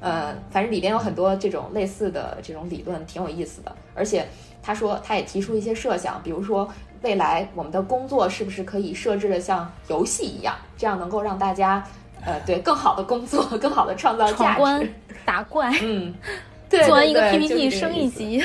[0.00, 3.74] 呃，反正里边有很多这种类似的这种理论，挺有意思的。
[3.94, 4.26] 而且
[4.62, 6.68] 他说，他也提出一些设想，比如说
[7.02, 11.82] 未来我们的工作是不是可以设置的像游戏一样，这样能够让大家，
[12.24, 14.90] 呃，对更好的工作，更好的创造价值，
[15.24, 16.14] 打怪，嗯，
[16.68, 18.42] 对做完一个 PPT 升一级。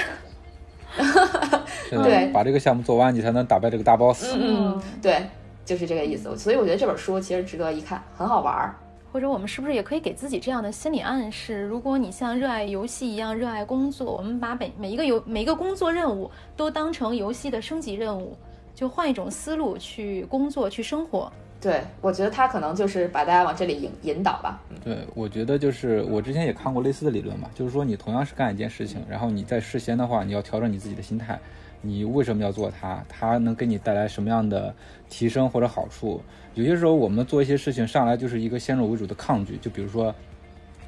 [1.90, 4.36] 对，把这个项目做完，你才能打败这个大 boss。
[4.36, 5.26] 嗯，对，
[5.66, 6.38] 就是这个意思。
[6.38, 8.76] 所以我觉得这本书其实值得一看，很好玩儿。
[9.14, 11.62] 或者我们是不是也可以给自己这样的心理暗示？
[11.62, 18.36] 如果你像热爱游戏一样热爱工作，我们把每每一个游每一个工作任务都当成游戏的升级任务，
[18.74, 21.32] 就换一种思路去工作去生活。
[21.62, 24.60] 对，我觉得他可能就是把大家往这里引引导吧。
[24.84, 31.40] 对，我觉得就是我之前也看过类似的理论嘛，就是说你同样是干一件事情，然后你在事先的话，你要调整你自己的心态，
[31.84, 33.06] 你为什么要做它？
[33.08, 34.74] 它能给你带来什么样的
[35.08, 36.20] 提升或者好处？
[36.54, 40.14] 有些时候我们做一些事情上来就是一个先入为主的抗拒，就比如说。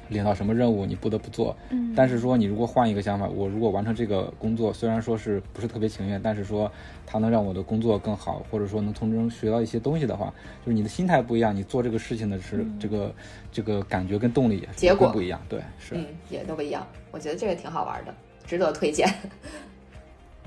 [0.08, 6.70] 领到什么任务你不得不做，嗯，但是说你如果换一个想法，我如果完成这个工作，虽然说是不是特别情愿，但是说
[7.04, 10.32] 它能让我的工作更好，或者说能从中学到一些东西的话，
[10.64, 13.12] 就是你的心态不一样，你做这个事情的是这个
[13.50, 16.86] 这个感觉跟动力结果不一样，对，是，嗯，也都不一样。
[17.10, 18.14] 我觉得这个挺好玩的，
[18.46, 19.12] 值得推荐。